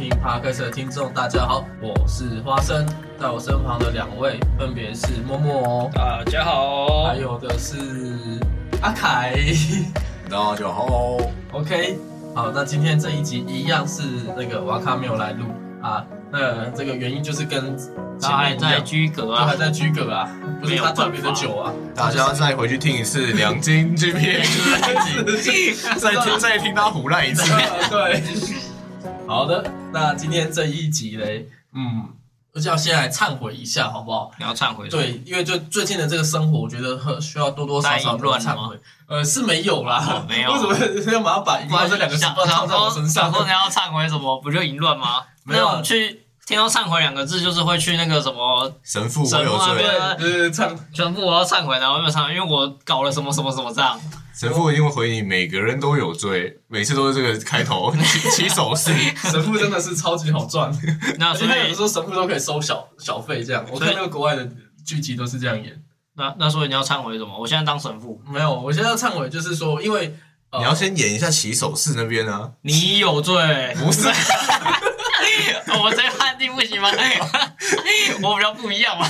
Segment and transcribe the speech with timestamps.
[0.00, 2.86] 利用耳朵收听 Podcast 的听众，大家好，我是花生，
[3.20, 7.04] 在我身旁的两位分别是默默，大家好。
[7.04, 7.76] 还，有的是
[8.80, 9.34] 阿凯。
[10.30, 11.18] 大家好
[11.52, 11.98] ，OK，
[12.34, 14.02] 好，那今天这一集一样是
[14.36, 15.44] 那个瓦卡没有来录。
[15.82, 19.40] 啊，那这个原因就是跟前他还在居格啊。
[19.40, 20.30] 都还，在居格啊，
[20.60, 27.50] 不是他特别的久啊，大家再回去听一次两金 GPH 的那集，再听再听他胡乱一次。
[27.90, 28.22] 对，
[29.30, 29.62] 好的，
[29.92, 32.04] 那今天这一集嘞，嗯，
[32.52, 34.28] 我就要先来忏悔一下，好不好？
[34.36, 38.76] 你要忏悔，，对，因为就最近的这个生活，我觉得很需要多多少少乱忏悔。
[39.06, 43.32] 呃，是没有啦，哦没有 为什么要马上把“淫乱”这两个字想放在我身上想？
[43.32, 45.22] 说你要忏悔什么，不就淫乱吗？
[45.44, 49.84] 没有去听到忏悔两个字，就是会去那个什么神父我神父对
[50.18, 53.96] 对对，忏神父我要忏悔，然后没有忏悔，因为我搞了什么什么什么这样。
[54.34, 58.92] 神父一定会回你，每个人都有罪，每次都是这个开头 起起手势。
[59.30, 60.76] 神父真的是超级好赚，
[61.18, 63.64] 那所以有的时候神父都可以收小小费这样。
[63.70, 64.44] 我看那个国外的
[64.84, 65.80] 剧集都是这样演。
[66.16, 67.38] 那那所以你要忏悔什么？
[67.38, 70.16] 我现在当神父，没有，我现在要忏悔，就是说，因为、
[70.50, 73.36] 呃你要先演一下起手势那边啊，你有罪，
[73.78, 74.08] 不是？
[75.82, 76.88] 我这判定不行吗？
[78.22, 79.06] 我比较不一样嘛。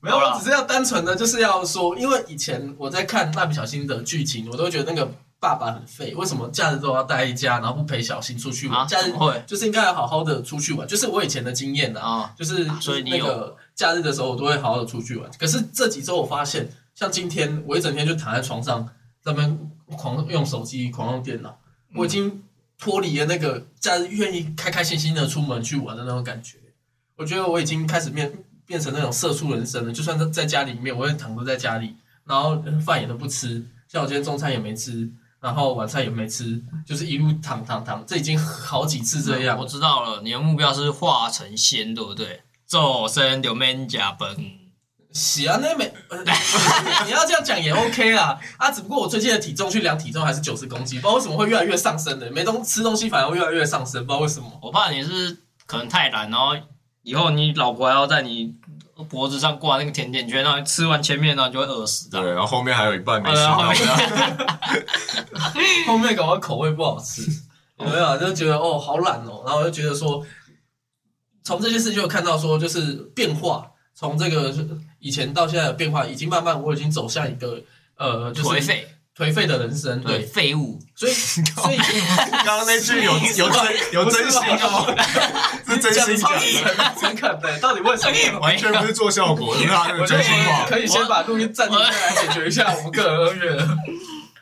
[0.00, 8.80] 没有，好啦我只是要单纯的就是要说，因为以前我在看蜡笔小新的剧情，我都觉得那个爸爸很废，为什么假日都要带一家，然后不陪小新出去玩？
[8.80, 15.30] 啊假日会就是应该要好好的出去玩，就是我以前的经验呐、啊，就是所以那个假日的时候，我都会好好的出去玩。
[15.38, 18.86] 可是这几周我发现，像今天我一整天就躺在床上，
[19.22, 21.50] 在那边狂用手机、狂用电脑，
[21.90, 22.44] 嗯我已经
[22.78, 26.58] 脱离了那个假日愿意开开心心的出门去玩的那种感觉。
[27.16, 28.32] 我觉得我已经开始变
[28.66, 29.92] 变成那种社畜人生了。
[29.92, 31.94] 就算在在家里面，我也躺着在家里，
[32.24, 35.10] 然后饭也都不吃，像我今天中餐也没吃。
[35.38, 39.66] 然后晚餐也没吃，就是一路躺躺躺，这已经好几次这样我。
[39.66, 42.40] 知道了，你的目标是化成仙，对不对？
[42.66, 44.34] 做生就免加本。
[45.16, 46.18] 喜啊，那没、呃
[47.06, 48.38] 你要这样讲也 OK 啦。
[48.58, 52.30] 啊，只不过我最近的体重去量体重还是九十公斤，不知道为什么会越来越上升的。
[52.30, 54.46] 没东吃东西反而会越来越上升，不知道为什么。
[54.60, 56.54] 我怕你是可能太懒，然后
[57.02, 58.54] 以后你老婆还要在你
[59.08, 62.20] 脖子上挂那个甜甜圈，然后吃完前面，然后就会饿死的。
[62.20, 63.86] 对，然后后面还有一半没吃对啊后到面。
[65.86, 67.22] 后面搞到口味不好吃，
[67.78, 68.16] 有没有？
[68.18, 70.24] 就觉得哦好懒哦，然后就觉得说，
[71.44, 74.52] 从这件事就有看到说就是变化，从这个
[74.98, 77.60] 以前到现在的变化，已经慢慢我已经走向一个
[77.96, 80.78] 呃就是颓废，颓废的人生，对，废物。
[80.94, 81.76] 所以 所以
[82.44, 83.62] 刚刚那句有 有真
[83.92, 84.94] 有真心哦，
[85.68, 86.40] 是真心讲的，
[86.98, 88.40] 诚诚恳的，到底为什么？
[88.40, 89.54] 完全不是做效果，
[90.06, 90.64] 真心话。
[90.66, 93.68] 可以先把录音暂停下来，解决一下我们个人恩怨。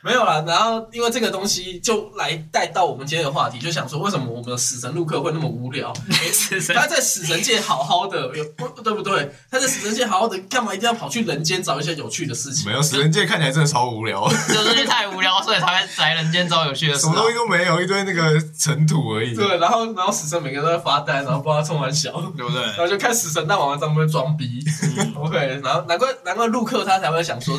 [0.05, 5.91] 没有啦，然后因为这个东西就来带到我们今天的话题，就想说为什么我们的死神陆克会那么无聊？
[6.75, 9.33] 他在死神界好好的，有不对不对？
[9.49, 12.73] 他在死神界好好的，干嘛一定要跑去人间找一些有趣的事情没？
[12.73, 17.15] 有，死神界看起来真的超无聊，就是太无聊，所以才会来人间找有趣的事、啊什么。
[17.15, 19.33] 东西都没有，一堆那个尘土而已。
[19.33, 22.61] 对，然后然后死神每个人都在发呆，然后不知道冲完小，对不对？
[22.61, 24.63] 然后就看死神大王在那边装逼。
[25.17, 27.57] OK，然后难怪难怪陆克他才会想说，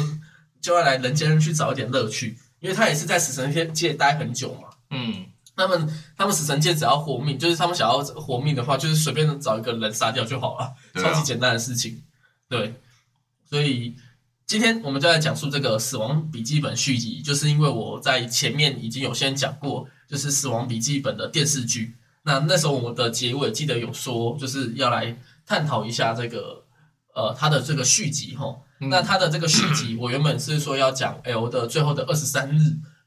[0.66, 4.69] 就要来人间去找一点乐趣，因为他也是在死神界待很久嘛。
[4.91, 12.03] 嗯，他们他们死神界只要活命，就是他们想要活命的话，就是随便找一个人杀掉就好了，啊超级简单的事情。
[12.49, 12.75] 对，
[13.49, 13.94] 所以
[14.44, 21.94] 今天我们就来讲述这个《死亡笔记本》续集，就是因为我在前面已经有先讲过，就是《死亡笔记本》的电视剧。
[22.25, 25.16] 那那时候我们的结尾记得有说，就是要来
[25.47, 26.65] 探讨一下这个
[27.15, 28.53] 呃它的这个续集哈。
[28.81, 28.88] 嗯。
[28.88, 32.60] 那它的这个续集， 我原本是说要讲 L 的最后的二十三日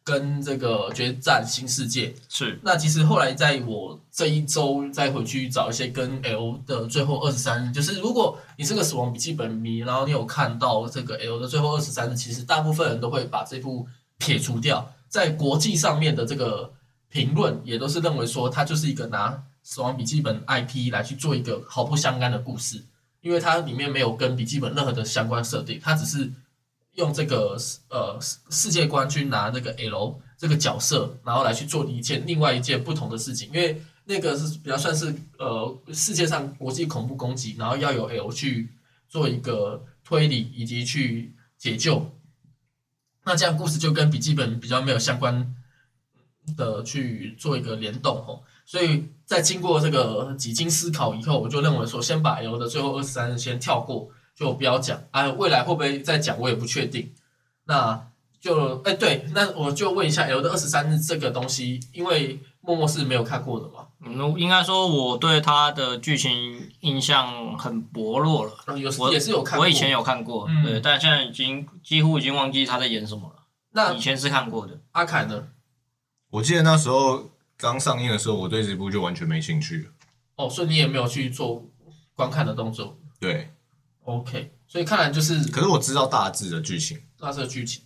[0.03, 2.15] 跟这个决战新世界。
[2.27, 2.59] 是。
[2.63, 16.73] 那其实后来在我这一周再回去找一些跟 L 的最后二十三日，就是如果你是个死亡笔记本迷，然后你有看到这个 L 的最后二十三日，其实大部分人都会把这部撇除掉，在国际上面的这个
[17.09, 22.83] 评论也都是认为说它就是一个拿死亡笔记本 IP 来去做一个毫不相干的故事，
[23.21, 26.31] 因为它里面没有跟笔记本任何的相关设定，它只是
[26.93, 27.57] 用这个
[27.89, 28.19] 呃
[28.49, 38.69] 世界观去拿那个 L 这个角色，然后来去做一件另外一件不同的事情，因为那个是比较算是呃世界上国际恐怖攻击，然后要有 L 去
[39.07, 42.09] 做一个推理以及去解救，
[43.25, 45.55] 那这样故事就跟笔记本比较没有相关
[46.57, 57.13] 的去做一个联动吼，所以在经过这个几经思考以后，我就认为说先把 L 的最后二十三日先跳过，就不要讲啊，未来会不会再讲我也不确定。
[57.65, 58.07] 那
[58.41, 68.51] 就哎、对，那我就问一下 L 的二十三日这个东西，因为默默是没有看过的嘛，嗯，应该说我对他的剧情印象很薄弱了。
[68.97, 69.63] 我也是有看过。
[69.63, 73.43] 我以前有看过，嗯对，但现在已经几乎已经忘记他在演什么了。
[73.73, 75.49] 那以前是看过的，阿凯呢？
[76.31, 77.29] 我记得那时候
[77.59, 79.91] 刚上映的时候，我对这部就完全没兴趣了。
[80.37, 81.69] 哦，所以你也没有去做
[82.15, 82.97] 观看的动作。
[83.19, 83.51] 对
[84.05, 86.97] ，OK，所以看来就是可是我知道大致的剧情。
[87.19, 87.83] 大致的剧情。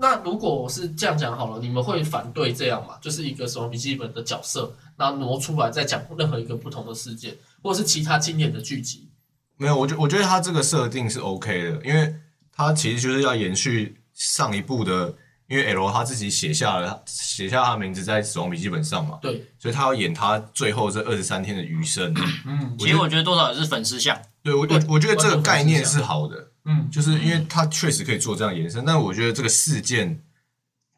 [0.00, 2.98] 那如果是这样讲好了，你们会反对这样吗？
[3.00, 9.08] 就是一个《什么笔记本》的角色，然后挪出来再讲任何一个不同的事件，或者是其他经典的剧集。
[9.56, 12.14] 没有，我觉我觉得他这个设定是 OK 的，因为
[12.52, 15.14] 他其实就是要延续上一部的，
[15.48, 22.14] 因为 L 他自己写下了写下他名字在死亡笔记本上嘛，对，所以他要演他最后这二十三天的余生。
[22.44, 30.22] 嗯其实我觉得多少也是粉丝像，对我我我觉得这个概念是好的，嗯，就是因为他确实可以做这样延伸，但我觉得这个事件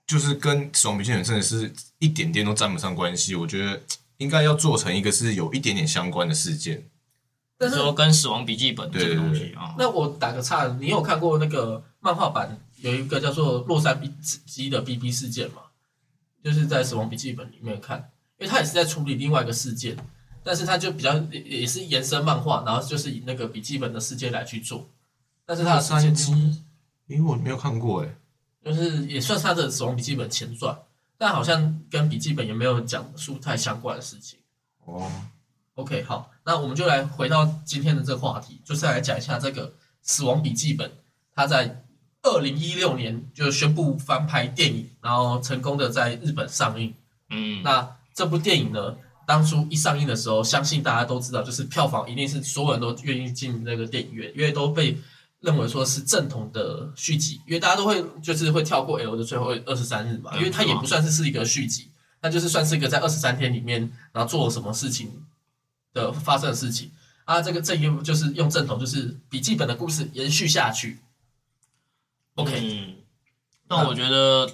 [0.05, 3.37] 就是跟死亡笔记本真的是一点点都沾不上关系。
[3.37, 3.81] 我觉得
[4.17, 6.85] 应该要做成一个是有一点点相关的事件。
[7.57, 14.01] 但是说跟死亡笔记本这个东西啊，那我打个岔，你有看过那个漫画版有一个叫做洛杉
[14.47, 15.63] 矶的 BB 事件嘛？
[16.43, 17.99] 就是在《死亡笔记本》里面看，
[18.39, 19.97] 因为他也是在处理另外一个事件，
[20.43, 24.89] 但是他就比较也也是延伸漫画，然后就是以那个笔记本的世界来去做，
[25.45, 26.33] 但是他的事件就
[27.07, 28.17] 因为我没有看过哎，
[28.65, 30.79] 就是也算是他的《死亡笔记本》前传，
[31.19, 34.39] 但好像跟笔记本也没有讲述太相关的事情。
[34.87, 35.13] 哦
[35.75, 39.69] ，OK，好，那我们就来回到今天的这个话题，就是来讲一下这个
[40.01, 40.89] 《死亡笔记本》，
[41.35, 41.85] 它在
[42.23, 46.95] 二零一六年就宣布翻拍电影，然后成功的在日本上映。
[47.31, 48.95] 嗯，那这部电影呢，
[49.27, 54.99] 当初一上映的时候，相信大家都知道，就是票房一定是所有人都愿意进那个电影院，因为都被
[55.41, 61.89] 认为说是正统的续集，因为大家都会就是会跳过 L 的最后二十三日嘛，因为它也不算是是一个续集，
[62.21, 65.11] 那就是算是一个在二十三天里面，然后做了什么事情
[65.95, 66.91] 的发生的事情
[67.25, 67.41] 啊。
[67.41, 70.99] 这个这一就是用正统，就是笔记本的故事延续下去。
[72.37, 72.95] OK，嗯，
[73.69, 74.49] 但我觉得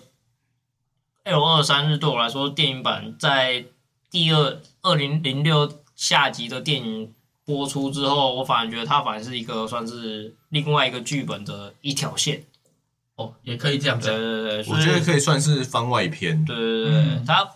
[1.24, 3.64] L 二三日对我来说，电影版在
[4.10, 7.12] 第二二零零六下集的电影
[7.44, 12.44] 播出之后，我反而觉得它反而是一个算是另外一个剧本的一条线。
[13.16, 14.16] 哦，也可以这样对讲。
[14.16, 16.44] 对对，对我觉得可以算是番外篇。
[16.44, 17.48] 对对对，嗯它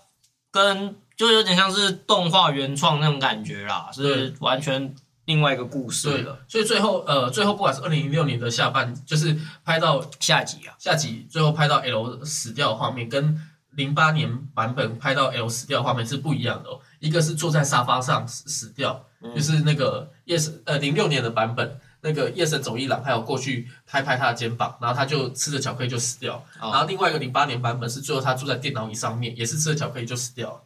[0.51, 4.95] 跟就有点像是动画原创那种感觉啦，是完全
[5.31, 13.41] 另外一个故事对了，所以最后呃，最后不管是二零零六年的下半，就是拍到下集啊，下集最后拍到 L 死掉的画面，跟
[13.77, 16.81] 零八年版本拍到 L 死掉的画面是不一样的哦。
[16.99, 26.35] 一个是坐在沙发上死死掉，嗯就是那个夜神呃零六年的版本，那个夜神走一郎还有过去拍拍他的肩膀，然后他就吃着巧克力就死掉。
[26.61, 30.61] 哦然后另外一个零八年版本是最后他坐在电脑椅上面，也是吃了巧克力就死掉了。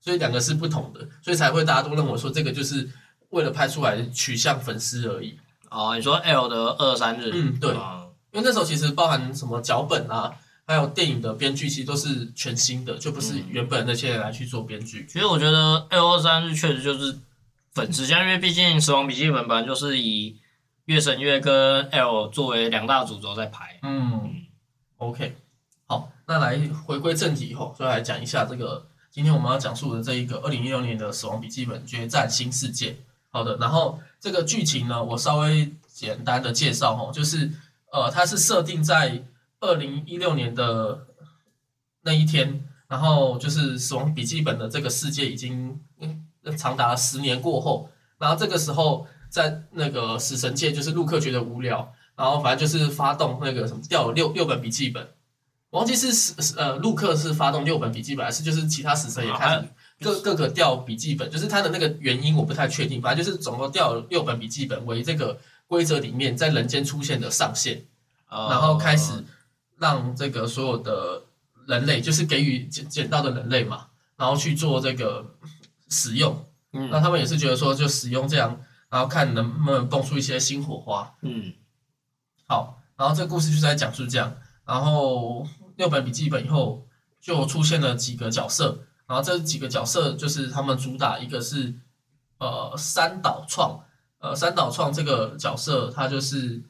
[0.00, 2.86] 所以两个是不同的，所以才会大家都认为说这个就是
[3.34, 5.38] 为了拍出来取向粉丝而已。
[5.70, 10.32] 哦，你说 L 的二三日，嗯对啊因为那时候其实包含什么脚本啊，
[10.66, 15.06] 还有电影的编剧，其实都是全新的，就不是原本那些人来去做编剧。
[15.08, 17.18] 其实我觉得 L 二三日确实就是
[17.72, 20.36] 粉丝向， 因为毕竟《死亡笔记本》本来就是以
[20.86, 23.78] 月神月跟 L 作为两大主轴在拍。
[23.82, 24.44] 嗯
[24.98, 25.36] ，OK，
[25.86, 32.90] 好，那来回归正题以后，就来讲一下这个今天我们要讲述的这一个二零一六年的《死亡笔记本：决战新世界》。
[33.34, 37.50] 好的，然后这个剧情呢，我稍微简单的介绍哈，就是
[37.90, 39.24] 呃，它是设定在
[39.58, 41.04] 二零一六年的
[42.02, 46.24] 那一天，然后就是《死亡笔记本》的这个世界已经嗯
[46.56, 55.08] 长达十年过后，然后这个时候在那个死神界，就是陆克觉得无聊，然后反正就是发动那个什么掉了六六本笔记本，
[55.70, 59.64] 忘记是死呃陆克是发动六本笔记本，还是就是其他死神也开始
[60.04, 67.86] 各各个调笔记本，就是它的那个原因我不太确定，反正就是总共调了六本笔记本为这个规则里面在人间出现的上限。
[68.28, 69.24] 呃然后开始
[69.78, 71.22] 让这个所有的
[71.66, 75.24] 人类，就是给予捡捡到的人类嘛，然后去做这个
[75.88, 76.44] 使用。
[76.72, 81.14] 嗯那他们也是觉得说，就使用这样，然后看能不能蹦出一些新火花。
[81.22, 81.52] 嗯
[82.46, 85.46] 好，然后这个故事就是在讲述这样，然后
[85.76, 86.86] 六本笔记本以后
[87.20, 91.74] 就出现了几个角色，然后这几个角色就是他们主打一个是
[92.38, 93.80] 呃三岛创，
[94.18, 96.62] 呃三岛创这个角色他就是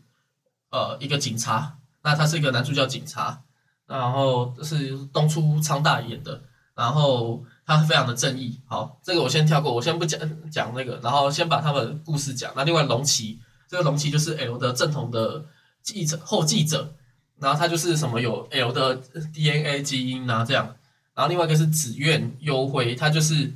[0.70, 3.42] 呃一个警察，那他是一个男主角警察，
[3.86, 6.42] 然后是东出昌大演的，
[6.74, 8.60] 然后他非常的正义。
[8.66, 12.52] 好，这个我先跳过，我先不讲讲那个，然后先把他们故事讲。
[12.56, 13.38] 那另外龙骑，
[13.68, 15.44] 这个龙骑就是 L 的正统的
[15.82, 16.94] 记者后记者，
[17.38, 18.96] 然后他就是什么有 L 的
[19.32, 20.74] DNA 基因啊这样，
[21.14, 23.52] 然后另外一个是紫苑幽辉，他就是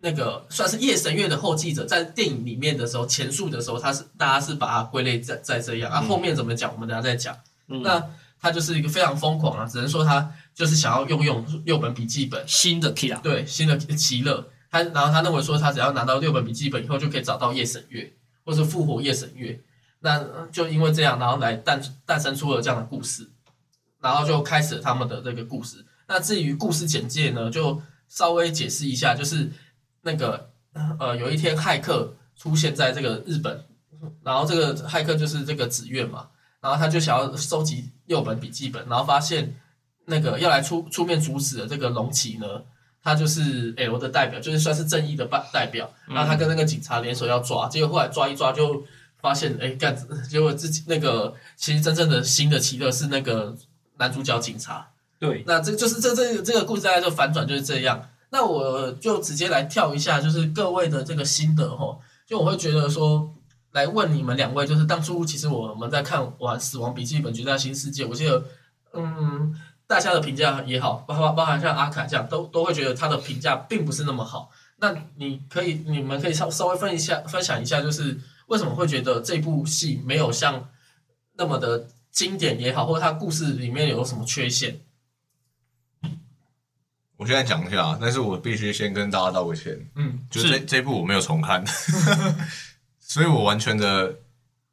[0.00, 7.36] 那个算是夜神月的后继者，在电影里面的时候前述的时候，他是大家是把它归类在在这样，啊后面怎么讲我们等下再讲。
[7.68, 8.04] 嗯那
[8.40, 18.12] 他就是一个非常疯狂啊，只能说他就是想要用用六本笔记本，新的 Kira，对新的奇乐，他然后他认为说他只要拿到六本笔记本以后，就可以找到夜神月，
[18.44, 19.60] 或是复活夜神月。
[20.00, 23.30] 那呃就因为这样，然后来诞诞生出了这样的故事，
[24.00, 25.84] 然后就开始了他们的这个故事。
[26.10, 29.48] 那至于故事简介呢，就稍微解释一下，就是
[30.02, 30.50] 那个
[30.98, 33.64] 呃，有一天骇客出现在这个日本，
[34.24, 36.26] 然后这个骇客就是这个紫月嘛，
[36.60, 39.54] 然后他就想要收集六本笔记本，然后发现
[40.06, 42.64] 那个要来出出面阻止的这个龙崎呢，
[43.04, 48.82] 他就是 L 的代表，就是算是正义的代代表，然后他跟那个警察联手要抓，结果后来抓一抓就
[49.20, 49.96] 发现，哎，干，
[50.28, 53.56] 结果自己那个其实真正的新的奇乐是那个
[53.98, 54.90] 男主角警察，
[55.20, 58.08] 对，那这就是这这这个故事大概就反转就是这样。
[58.30, 61.98] 那我就直接来跳一下，就是各位的这个心得哈。
[62.26, 63.30] 就我会觉得说，
[63.72, 68.42] 来问你们两位，就是当初其实我们在看完《死亡笔记本：决战新世界》，我记得，
[68.94, 69.54] 嗯，
[69.86, 74.48] 大家的评价也好，包包包含像阿凯这样，都都会觉得他的评价并不是那么好。
[74.78, 80.68] 那你可以，你们可以稍稍微分一下，分享一下，就是为什么会觉得这部戏没有像
[81.36, 84.80] 那么的经典也好，或者它故事里面有什么缺陷？
[87.20, 91.62] 我现在讲一下，但是我必须先跟大家道个歉，嗯，就是这这部我没有重看，
[92.98, 94.10] 所以我完全的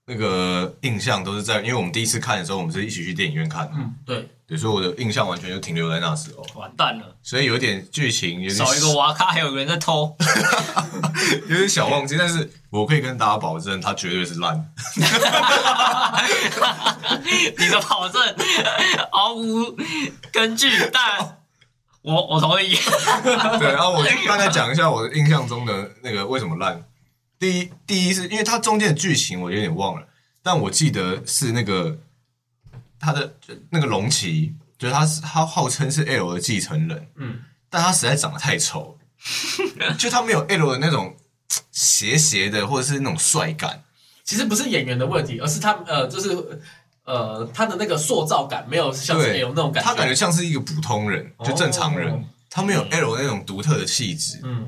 [0.06, 10.16] 那个印象都是在，因为我们第一次看的时候，我们是一起去电影院看的，嗯，对，对，所以我的印象完全就停留在那时候，完蛋了，所以有点剧情有点少一个娃咖，还有个人在偷，
[11.50, 14.74] 有点小忘记，但是我可以跟大家保证，它绝对是烂。
[17.60, 18.22] 你的保证
[19.12, 19.78] 毫无
[20.32, 21.40] 根据，但
[22.14, 22.74] 我我同意。
[23.60, 26.84] 对，然后我大概讲一下我的印象中的那个为什么烂。
[27.38, 30.08] 第一，第一是因为它中间的剧情我有点忘了，
[30.42, 31.98] 但我记得是那个
[33.00, 33.36] 他的
[33.70, 38.98] 那个龙骑，就是他是他号称是 L 的继承人，嗯，但他实在长得太丑，
[40.00, 41.16] 就他没有 L 的那种
[41.72, 43.84] 斜斜的或者是那种帅感。
[44.24, 46.60] 其实不是演员的问题，而是他呃，就是
[47.08, 54.42] 呃，他的那个塑造感没有像是对 L 那种感觉，他感觉像是一个普通人，就正常人，哦他没有 L 那种独特的气质。
[54.44, 54.68] 嗯，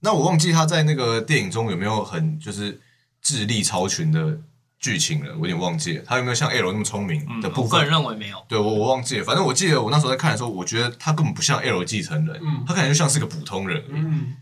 [0.00, 2.80] 那我忘记他在那个电影中有没有很就是
[3.20, 4.38] 智力超群的
[4.78, 6.04] 剧情了，我有点忘记了。
[6.06, 7.64] 他有没有像 L 那么聪明的部分？
[7.64, 8.42] 我个人认为没有。
[8.48, 13.82] 对我我忘记了，反正我记得我那时候在看的时候，我觉得他根本不像 L 继承人，嗯他感觉就像是个普通人。
[13.88, 14.36] 嗯，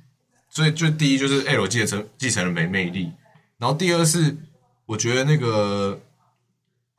[0.50, 3.10] 所以就第一就是 L 继承继承人没魅力，
[3.58, 4.36] 然后第二是
[4.86, 5.98] 我觉得那个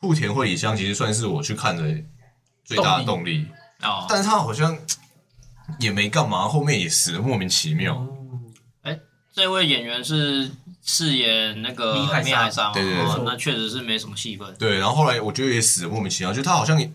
[0.06, 1.84] 户田惠里香其实算是我去看的
[2.64, 3.48] 最大的动力，
[3.82, 4.78] 哦，但是他好像
[5.80, 8.08] 也没干嘛，后面也死的莫名其妙。
[9.34, 10.50] 这位演员是
[10.82, 12.74] 饰演那个米海沙米海沙嘛？
[12.74, 14.56] 对对对哦那确实是没什么戏份。
[14.58, 16.90] 对，然后后来我觉得也死的莫名其妙，就他好像也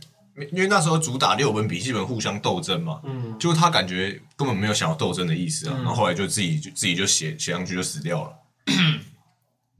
[0.50, 8.32] 因为那时候主打六本笔记本互相斗争嘛，嗯，就他感觉根本没有想要斗争的意思啊，嗯然后后来就自己就自己就写写上去就死掉了。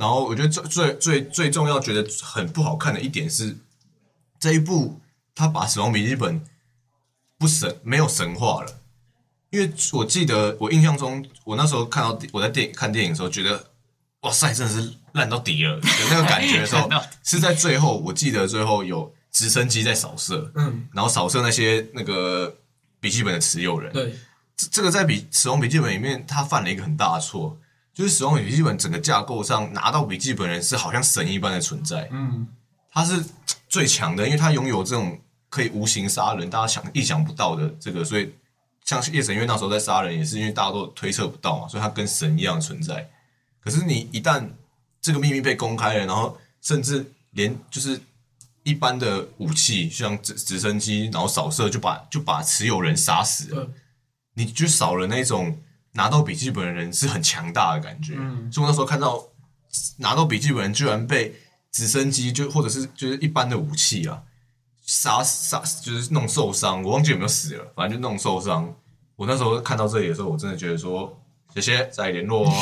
[0.01, 3.55] 然后我觉得最最最最重要觉得很不好看的一点是
[4.39, 4.99] 这一部
[5.35, 6.41] 他把《死亡笔记本》
[7.37, 8.81] 不神没有神话了，
[9.51, 13.71] 因为我记得我印象中我那时候看到我在电影看电影的时候觉得
[14.23, 16.89] 哇塞真的是烂到底了的那个感觉的时候，
[17.23, 22.57] 是在最后我记得最后有直升机在扫射，嗯，然后扫射那些那个
[23.01, 23.93] 笔记本的持有人。
[23.93, 24.15] 对，
[24.57, 27.59] 这这个在笔《死亡笔记本》里面，他犯了一个很大的错，
[28.01, 32.49] 就是《使用笔记本》整个架构上拿到笔记本人是好像神一般的存在，嗯，
[32.91, 33.23] 他是
[33.69, 38.33] 最强的，因为他拥有这种可以无形杀人，大家想意想不到的这个，所以
[38.87, 43.07] 像夜神，因为那时候在杀人，也是因为大家都推测不到嘛，所以他跟神一样存在。
[43.61, 44.49] 可是你一旦
[45.03, 48.01] 这个秘密被公开了，然后甚至连就是
[48.63, 53.69] 一般的武器，像直直升机，然后扫射就把就把持有人杀死
[54.33, 55.55] 你就少了那种
[55.93, 58.15] 拿到笔记本的人是很强大的感觉。
[58.17, 59.23] 嗯所以我那时候看到
[59.99, 61.35] 拿到笔记本居然被
[61.71, 64.23] 直升机就或者是就是一般的武器啊
[64.85, 68.75] 杀杀就是弄受伤，我忘记有没有死了，反正就弄受伤。
[69.15, 71.17] 我那时候看到这里的时候，我真的觉得说
[71.55, 72.53] 谢谢，再联络哦。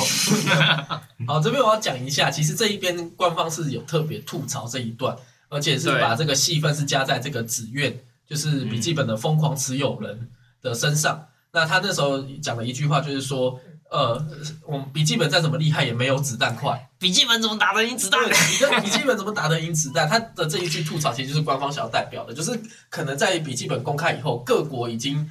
[1.27, 5.17] 好，这边我要讲一下，其实这一边官方是有特别吐槽这一段，
[5.49, 10.29] 而且是把这个戏份是加在这个紫苑，就是笔记本的疯狂持有人
[10.61, 11.27] 的身上。
[11.53, 13.59] 那他那时候讲了一句话，就是说，
[13.91, 14.23] 呃，
[14.67, 16.89] 我们笔记本再怎么厉害也没有子弹快。
[16.99, 18.21] 笔记本怎么打得赢子弹？
[18.27, 20.09] 你的笔记本怎么打得赢子弹？
[20.09, 22.59] 他的这一句吐槽其实就是官方想要代表的，就是
[22.91, 25.31] 可能在笔记本公开以后，各国已经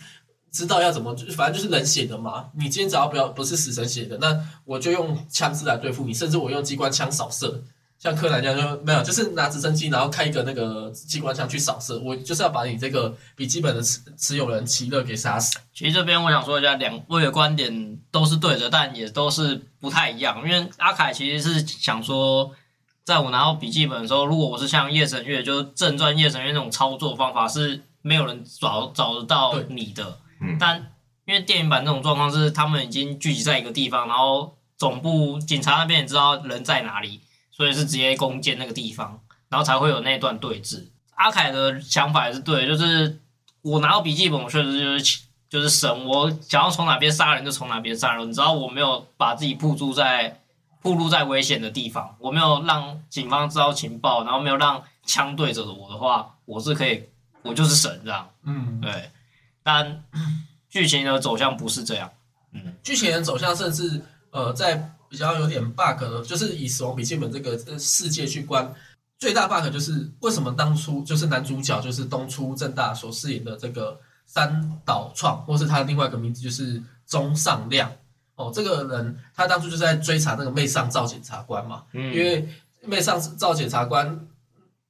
[0.52, 2.46] 知道要怎么，反正就是人写的嘛。
[2.58, 7.64] 你今天只要不要不是死神写的，那我就用枪支来对付你，甚至我用机关枪扫射。
[8.00, 15.58] 像柯南这样就没有，就是拿直升机，然后开一个那个机关枪去扫射，我就是要把你这个笔记本的持持有人齐乐给杀死。
[15.74, 20.42] 其实这边我想说一下，两位的观点都是对的，但也都是不太一样。
[20.44, 22.52] 因为阿凯其实是想说，
[23.04, 30.20] 在我拿到笔记本的时候，如果我是像夜神月，就是正传夜神月那种操作方法，是没有人找找得到你的。
[30.40, 30.92] 嗯但
[31.26, 37.20] 因为电影版这种状况是，他们已经聚集在一个地方，然后总部警察那边也知道人在哪里，
[37.58, 40.86] 所以是直接攻坚那个地方，然后才会有那段对峙。
[41.16, 43.20] 阿凯的想法也是对，就是
[43.64, 50.40] 我拿到笔记本，我确实就是就是神，我想要从哪边杀人就从哪边杀人，你知道我没有把自己铺住在
[50.84, 57.04] 暴露在危险的地方，我没有让警方知道情报，然后没有让枪对着我的话，我是可以，
[57.42, 58.30] 我就是神这样。
[58.44, 59.10] 嗯，对，
[59.64, 60.04] 但
[60.70, 62.12] 剧情的走向不是这样。
[62.54, 64.00] 嗯，剧情的走向甚至
[64.30, 68.74] 呃，在比较有点 bug 的，就是以《死亡笔记本》这个呃世界去观，
[69.18, 77.92] 最大 bug 就是为什么当初就是男主角就是东出正大所饰演的这个三岛创，或是他的另外一个名字就是中上亮。
[78.36, 82.48] 哦，这个人他当初就是在追查那个妹上照检察官嘛，嗯因为
[82.84, 84.28] 妹上照检察官，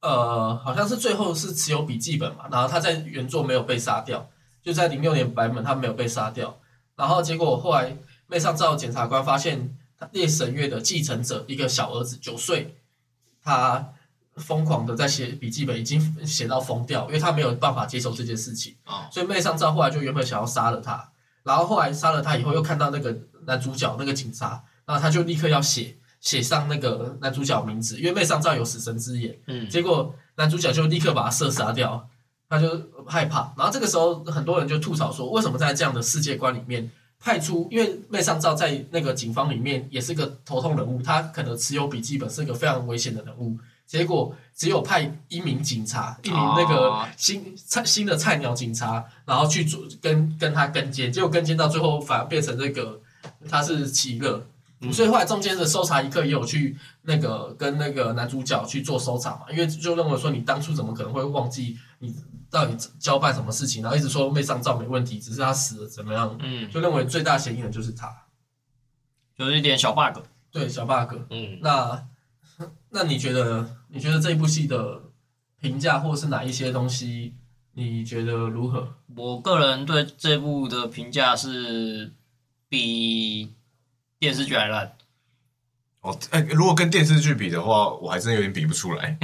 [0.01, 4.29] 呃，好像是最后是持有笔记本嘛，然后他在原作没有被杀掉，
[4.62, 6.59] 就在零六年版本他没有被杀掉，
[6.97, 7.95] 然后结果后来
[8.27, 12.75] 妹上照检察官发现他烈神月的继承者一个小儿子九岁，
[13.44, 13.94] 他
[14.36, 21.12] 疯狂的在写笔记本，已经写到疯掉，因为他没有办法接受这件事情，哦，所以妹上照后来就原本想要杀了他，
[21.44, 32.07] 然后后来杀了他以后，又看到那个男主角那个警察，然后他就立刻要写写上那个男主角名字，因为妹上照有死神之眼，嗯，结果男主角就立刻把他射杀掉，
[32.48, 32.70] 他就
[33.07, 33.53] 害怕。
[33.57, 37.68] 然后这个时候，很多人就吐槽说，为什么在这样的世界观里面派出？
[37.72, 43.58] 因为麦上照在那个警方里面也是个头痛人物，他可能持有笔记本，是个非常危险的人物。
[43.86, 53.00] 结果只有派一名警察，一名那个哦新菜新的菜鸟警察，然后去做跟跟他跟监，结果跟监到最后反而变成这个
[53.50, 54.46] 他是奇乐。
[54.79, 62.16] 嗯所以后来中间的搜查一课也有去那个跟那个男主角去做搜查嘛，因为就认为说你当初怎么可能会忘记你
[62.50, 68.16] 到底交办什么事情，然后一直说没上照没问题，只是他死了怎么样，嗯，就认为最大嫌疑人就是他。
[69.37, 70.20] 就是一点小 bug。
[70.51, 71.16] 对，小 bug。
[71.29, 72.07] 嗯，那
[72.90, 75.01] 那你觉得你觉得这一部戏的
[75.59, 77.35] 评价或是哪一些东西
[77.74, 78.96] 你觉得如何？
[79.16, 82.13] 我个人对这部的评价是
[82.70, 83.53] 比
[84.20, 84.94] 电视剧还烂。
[86.01, 89.18] 哦，哎、如果跟电视剧比的话，我还真有点比不出来。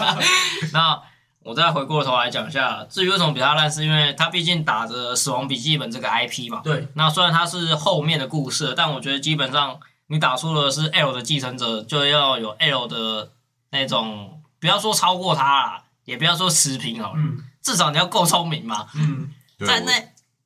[0.72, 1.00] 那
[1.40, 6.60] 我再回过头来讲一下，至于为什么比它烂，是因为它毕竟打着《死亡笔记本》这个 IP 嘛。
[6.64, 13.30] 对，那虽然它是后面的故事，但我觉得基本上你打出的是 L 的继承者，就要有 L 的
[13.70, 18.88] 那种，不要说超过他啦，也不要说持平好了，嗯至少你要够聪明嘛。
[18.94, 19.30] 嗯
[19.64, 19.92] 在那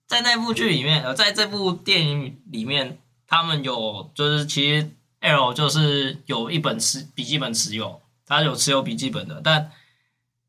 [0.07, 2.99] 在那部剧里面，呃，在这部电影里面，
[3.30, 4.90] 他们有就是其实
[5.20, 9.70] L 就是有一本持笔记本持有，他有持有笔记本的，但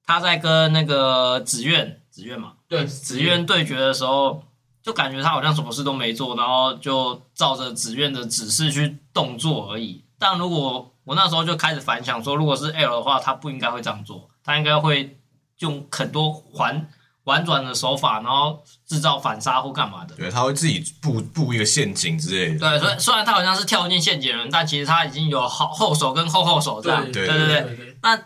[0.03, 4.43] 他在跟那个紫苑紫苑嘛，对，紫苑对决的时候，
[4.81, 10.03] 就感觉他好像什么事都没做，然后就照着紫苑的指示去动作而已。
[10.17, 15.19] 但如果我那时候就开始反想说，如果是 L 的话，他不应该会这样做，他应该会
[15.59, 16.89] 用很多环
[17.31, 20.13] 婉转的手法，然后制造反杀或干嘛的。
[20.15, 22.59] 对他会自己布布一个陷阱之类的。
[22.59, 27.03] 对，所以虽然他好像是跳进陷阱的人，但其实他已经有好后手跟后后手这样。
[27.11, 28.19] 对对对对对对，那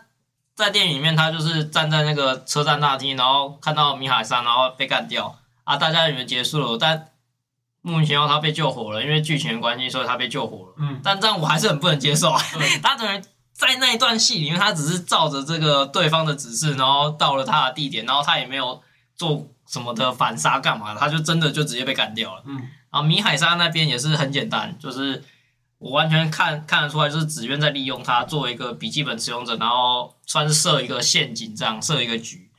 [0.56, 7.10] 在电影里面，他就是站在那个车站大厅，然后看到米海山，然后被干掉啊，大家以为结束了，但
[7.82, 10.74] 莫名其妙他被救活了，因为剧情的关系，所以他被救活了。
[10.80, 12.42] 嗯，但这样我还是很不能接受啊！
[12.82, 13.22] 他等于
[13.54, 18.82] 在那一段戏里面，他只是照着这个对方的指示，然后到了他的地点，然后他也没有
[19.16, 22.44] 做什么的反杀干嘛的，他就真的就直接被干掉了。
[22.46, 22.56] 嗯
[22.92, 25.22] 然后米海沙那边也是很简单，就是
[25.80, 32.50] 我完全看看得出来，就是紫苑在利用他作为一个笔记本使用者，然后算是设一个陷阱，这样设一个局。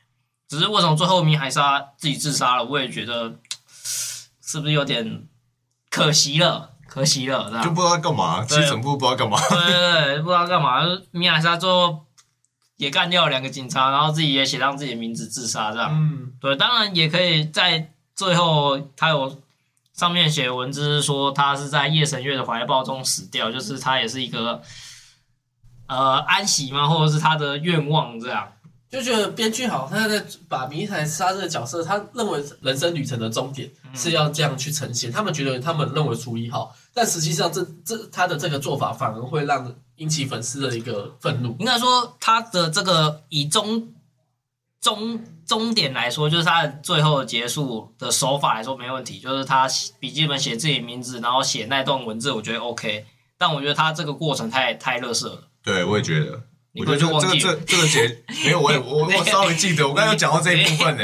[0.47, 3.39] 只是为什么最后米海沙自己自杀了，我也觉得
[4.41, 5.27] 是不是有点
[5.89, 9.37] 可惜了，可惜了，就不知道干嘛，其对实整部不知道干嘛。
[9.49, 10.83] 对对对，不知道干嘛。
[11.09, 12.05] 米海沙最后
[12.77, 15.89] 也干掉了两个警察，然后自己也写上自己的名字自杀，这样。
[15.91, 19.41] 嗯对，当然也可以在最后他有
[19.93, 24.61] 上面写文字说他是在夜神月的怀抱中死掉，就是他也是一个
[25.87, 28.47] 呃安息嘛，或者是他的愿望这样。
[28.89, 35.11] 就觉得编剧好他在把迷彩杀这个角色，他认为人生旅程的终点是要这样去呈现。
[35.11, 41.55] 他们觉得他们认为处理好，但实际上这这他的这个做法反而会让引起粉丝的一个愤怒。
[41.59, 43.93] 应该说他的这个以终
[44.81, 49.67] 终终点来说，就是他的最后结束的手法来说没问题，就是他
[49.99, 53.05] 笔记本写自己名字，然后写那段文字，我觉得 OK。
[53.37, 55.43] 但我觉得他这个过程太太乐色了。
[55.63, 56.43] 对，我也觉得。
[56.79, 61.03] 我觉得这个这个这这个节没有，我也我我稍微记得，我刚才有讲到这一部分呢。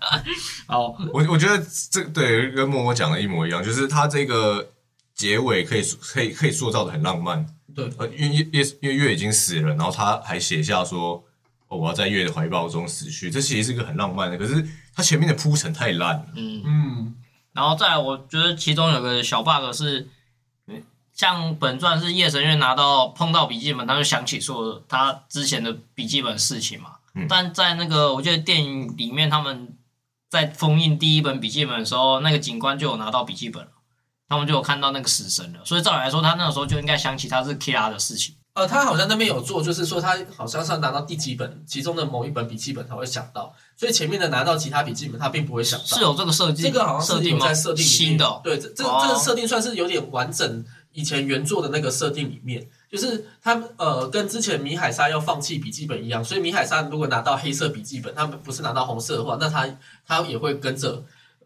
[0.66, 4.70] 好，我我觉得这对跟默默讲的一模一样，就是他这个
[5.14, 7.46] 结尾可以可以可以塑造的很浪漫。
[7.74, 11.22] 对，呃，因为月因为月已经死了，然后他还写下说，
[11.68, 14.36] 哦，我要在月的怀抱中死去，这其实是一个很浪漫的。
[14.36, 16.26] 可是他前面的铺陈太烂了。
[16.36, 17.14] 嗯，嗯，
[17.52, 20.08] 然后再来，我觉得其中有个小 bug 是，
[20.66, 20.82] 嗯
[21.14, 26.92] 像本传是夜神月拿到碰到笔记本，他就想起说他之前的笔记本事情嘛。
[27.14, 29.76] 嗯但在那个我记得电影里面，他们
[30.30, 33.70] 在封印第一本笔记本的时候，那个警官就有拿到笔记本了，
[34.32, 35.60] 他们就有看到那个死神了。
[35.64, 38.34] 所以照理来说，他那个时候就应该想起他是 Kira 的事情。
[38.54, 45.86] 呃，他好像那边有做，就是说他好像是要拿到第几本其中的某一本笔记本才会想到，所以前面的拿到其他笔记本他并不会想到。
[45.86, 47.46] 是有这个设计，这个好像设定吗？
[47.46, 59.66] 是有在设定新的哦、对，这这哦这个设定算是有点完整，以前原作的那个设定里面，就是他们呃跟之前米海莎要放弃笔记本一样，所以米海莎如果拿到黑色笔记本，他们不是拿到红色的话，那他
[60.06, 61.02] 他也会跟着。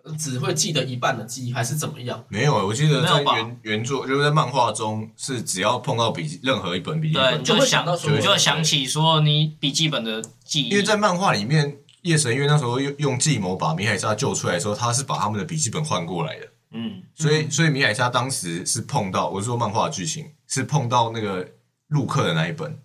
[0.07, 2.25] 呃只会记得一半的记忆，还是怎么样？
[2.29, 16.49] 没有，我记得在原原作就是在漫画中是只要碰到笔记任何一本笔记对，本你，就会想到说你就会想起说你笔记本的记忆，因为在漫画里面，夜神月那时候用用计谋把米海莎救出来的时候，他是把他们的笔记本换过来的。
[16.73, 21.49] 嗯，所以，所以米海莎当时是碰到，我是说漫画的剧情是碰到那个
[21.89, 22.79] 陆克的那一本，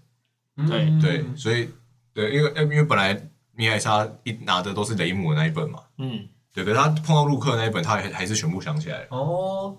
[0.67, 0.86] 对。
[0.86, 1.69] 嗯对，所以
[2.13, 9.07] 对，因为因为本来米海莎一拿的都是雷姆的那一本嘛，嗯，对，可是他碰到陆克那一本，他还还是全部想起来了。
[9.09, 9.77] 哦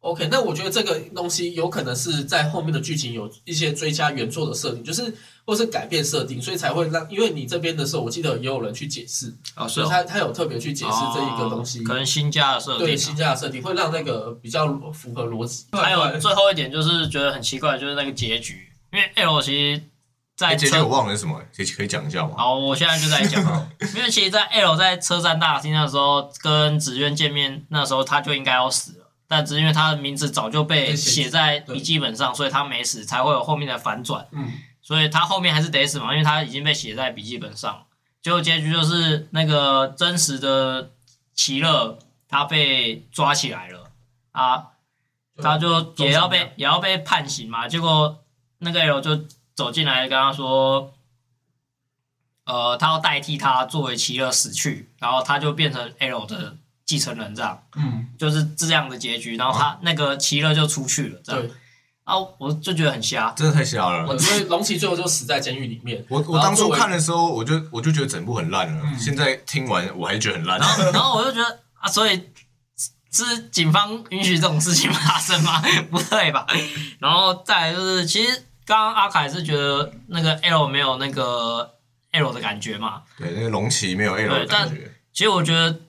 [0.00, 5.14] ，OK，那我觉得这个东西有可能是在后面的剧情有一些追加原作的设定，就是
[5.46, 12.98] 或是改变设定，所以才会让，因为你这边的时候，我记得也有人去解释，啊，是所以哦，他他有特别去解释这一个东西，哦可能新加的设定。
[12.98, 15.64] 新加的设定会让那个比较符合逻辑。
[15.72, 19.82] 还有最后一点就是觉得很奇怪，就是那个结局，因为 L 其实
[20.34, 22.34] 在哎，结局车我忘了是什么，可以可以讲一下吗？
[22.36, 34.26] 好，我现在就在讲哦， 因为其实，在 L 在车站大厅的时候跟紫渊见面，那时候他就应该要死了，但只是因为他的名字早就被被写写在笔记本上，所以他没死，才会有后面的反转。
[34.32, 37.84] 嗯，所以他后面还是得死嘛，因为他已经被写在笔记本上。
[38.22, 40.92] 结果结局就是那个真实的
[41.34, 43.90] 奇乐他被抓起来了
[44.30, 44.68] 啊，
[45.42, 47.66] 他就也要被也要被判刑嘛。
[47.68, 48.22] 结果
[48.58, 49.24] 那个 L 就
[49.62, 50.92] 走进来跟他说，
[52.46, 59.36] 呃，他要代替他作为奇乐死去，然后他就变成 L 的继承人，这样嗯，就是这样的结局。
[59.36, 61.50] 然后他、那个奇乐就出去了，这样对，
[62.02, 63.30] 啊，我就觉得很瞎。
[63.36, 64.04] 真的太瞎了。
[64.08, 68.82] 我因为龙骑最后就死在监狱里面，我我当初看的时候，我就我就觉得整部很烂了。
[68.84, 70.58] 嗯现在听完我还是觉得很烂。
[70.58, 72.20] 然后然后我就觉得啊，所以
[73.12, 75.62] 是警方允许这种事情发生吗？
[75.88, 76.44] 不对吧？
[76.98, 81.74] 然后再来就是，其实刚刚阿凯是觉得那个 L 没有那个
[82.12, 84.94] L 的感觉嘛，对，那个龙骑没有 L 的感觉。
[85.12, 85.80] 其实我觉得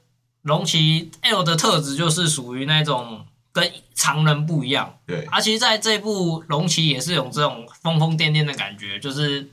[0.41, 9.51] 龙骑 L 的特质就是属于那种跟常人不一样，对，而、其实在这部龙骑也是有这种疯疯癫癫的感觉，就是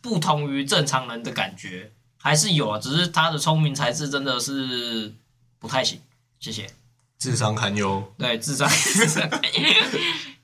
[0.00, 5.12] 不同于正常人的感觉，还是有啊，只是他的聪明才智真的是
[5.58, 6.00] 不太行。
[6.38, 6.70] 谢谢。
[7.18, 8.12] 智商堪忧。
[8.18, 9.28] 对，智商，智 商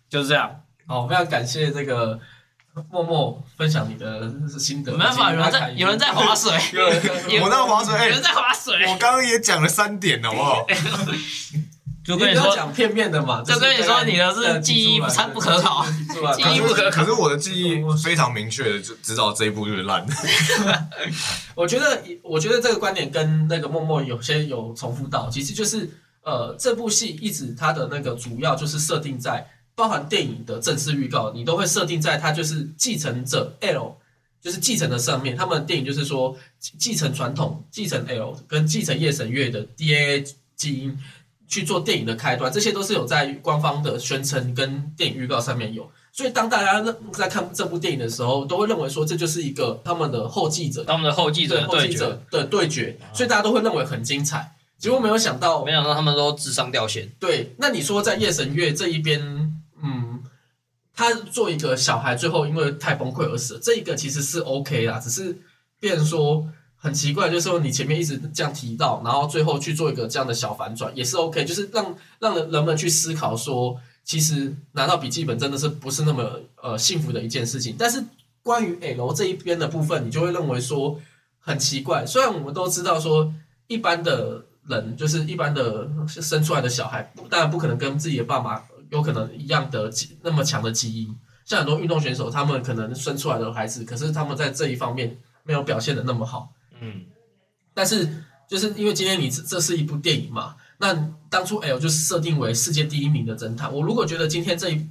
[0.08, 0.62] 就是这样。
[0.88, 2.18] 好，非常感谢这个
[2.90, 4.22] 默默分享你的
[4.58, 4.90] 心得。
[4.92, 7.02] 没办法，有人在有人在划水，有人
[7.50, 10.66] 在划水， 哎有人在 划水，我刚刚也讲了三点，好不好？
[12.02, 15.84] 就跟你说，不要讲片面的嘛，就跟你说你的是记忆不不可考
[16.34, 20.14] 记忆不可可是我的记忆非常明确的就知道这一部就是烂的。
[21.54, 25.90] 我觉得，我觉得这个观点跟那个默默有些有重复到，其实就是
[26.22, 29.46] 呃，这部戏一直它的那个主要就是设定在
[29.78, 33.94] 包含电影的正式预告，你都会设定在它就是继承者 L，
[34.42, 35.36] 就是继承的上面。
[35.36, 40.24] 他们的电影就是说继继承传统，继承 L 跟继承夜神月的 DNA
[40.56, 40.98] 基因
[41.46, 45.88] 去做电影的开端，这些都是有在官方的宣称跟电影预告上面有。
[46.10, 54.56] 所以当大家在看这部电影的时候，都会认为说这就是一个他们的后继者他们的后继者对后继对决，者的对决，所以大家都会认为很精彩。
[54.76, 57.08] 结果没有想到没想到他们都智商掉线。
[57.18, 59.57] 对，那你说在夜神月这一边，嗯，
[60.98, 65.38] 他做一个小孩，最后因为太崩溃而死，这一个其实是 OK 啦，只是
[65.78, 77.76] 变说很奇怪，就是说你前面一直这样提到，然后最后去做一个这样的小反转，也是 OK，就是让让人人们去思考说，其实拿到笔记本真的是不是那么呃幸福的一件事情。
[77.78, 78.02] 但是
[78.42, 81.00] 关于 L 这一边的部分，你就会认为说
[81.38, 83.32] 很奇怪，虽然我们都知道说
[83.68, 84.46] 一般的。
[84.68, 89.90] 人就是一般的生出来的小孩，当然不可能跟自己的爸妈有可能一样的
[90.22, 91.16] 那么强的基因。
[91.44, 96.52] 像很多运动选手，他们可能生出来的孩子，可是他们在这一方面没有表现的那么好。
[96.80, 97.06] 嗯，
[97.72, 98.06] 但是
[98.46, 100.94] 就是因为今天你这是一部电影嘛，那
[101.30, 103.72] 当初 L 就是设定为世界第一名的侦探。
[103.72, 104.86] 我如果觉得今天这一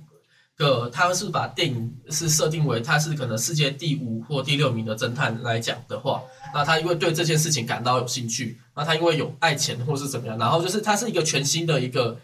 [0.55, 12.17] 个他是把电影是设定为他是可能世界第五或第六名的侦探来讲的话，那他因为对这件事情感到有兴趣，那他因为有爱钱或是怎么样，然后就是他是一个全新的一个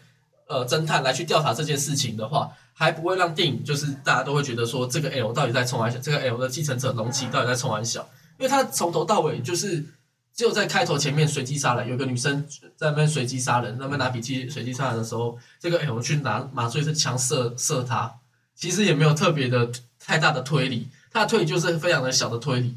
[0.46, 8.02] 呃侦探来去调查这件事情的话，还不会让电影就是大家都会觉得说这个 L 到底在冲完小，这个 L 的继承者龙骑到底在冲完小，
[8.38, 9.84] 因为他从头到尾就是
[10.34, 18.12] 只有在开头前面随机杀人，有个女生在那边随机杀人，那边拿笔记随机杀人的时候，这个 L 去拿麻醉枪射射他。
[18.56, 22.76] 其实也没有特别的太大的推理，他的推理就是非常的小的推理，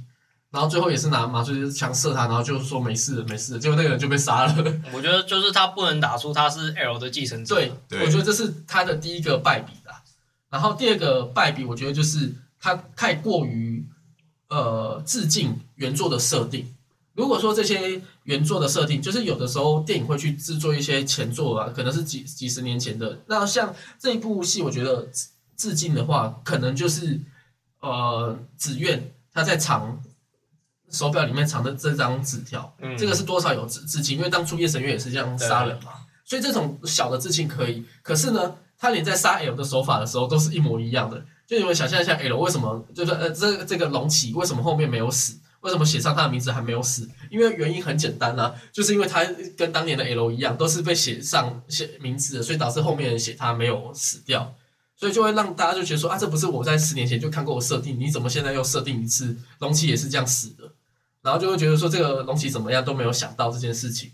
[0.51, 4.55] 然后最后也是拿麻醉枪射他，然后就说没事没事，结果那个人就被杀了。
[4.93, 7.55] 我觉得就是他不能打出他是 L 的继承者。
[7.87, 10.01] 对，我觉得这是他的第一个败笔啦。
[10.49, 13.85] 然后第二个败笔，我觉得就是他太过于
[14.49, 16.73] 呃致敬原作的设定。
[17.13, 25.07] 如果说这些原作的设定，就是有的时候电影会去制作一些前作啊，可能是几几十年前的，那像这一部戏，我觉得。
[25.59, 27.19] 致敬的话，可能就是
[27.79, 29.99] 呃，紫苑他在藏
[30.89, 35.91] 手表里面藏的这张纸条，这个是多少有致致敬，因为当初夜神月也是这样杀人嘛，
[36.23, 37.83] 所以这种小的致敬可以。
[38.01, 45.37] 可是呢，他连在杀 L 的手法的时候都是一模一样的，就你们想象一下，L 为什么就是呃，这这个龙骑为什么后面没有死？
[45.61, 47.09] 为什么写上他的名字还没有死？
[47.31, 49.25] 因为原因很简单啊，就是因为他
[49.57, 54.53] 跟当年的 L 一样，都是被写上写名字的，所以导致后面写他没有死掉。
[54.95, 60.63] 所以就会让大家就觉得说啊，这不是我在十年前就看过的设定，你怎么现在又设定一次龙骑也是这样死的？
[61.27, 64.09] 然后就会觉得说这个龙骑怎么样都没有想到这件事情，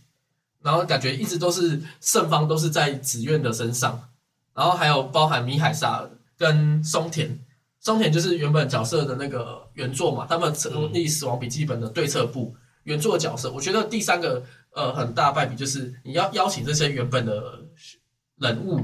[0.63, 4.09] 然后感觉一直都是胜方都是在紫苑的身上，
[4.55, 7.37] 然后还有包含米海沙跟松田，
[7.79, 17.59] 松田就是原本角色的那个原作嘛，他们成立死亡笔记本的对策部原作角色，我觉得第三个呃很大败笔就是你要邀请这些原本的
[18.39, 18.83] 人物。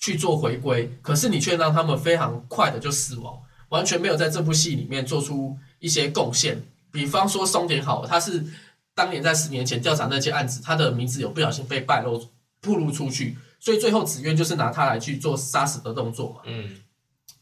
[0.00, 3.36] 去做回归，可是你却让他们非常快的就死亡，
[3.70, 6.62] 完全没有在这部戏里面做出一些贡献。
[6.98, 8.44] 比方说松田好，他是
[8.92, 12.18] 当年在十年前调查那件案子，他的名字有不小心被败露、
[12.60, 16.40] 暴露出去，所以最后紫苑就是拿他来去做杀死的动作嘛。
[16.46, 16.80] 嗯，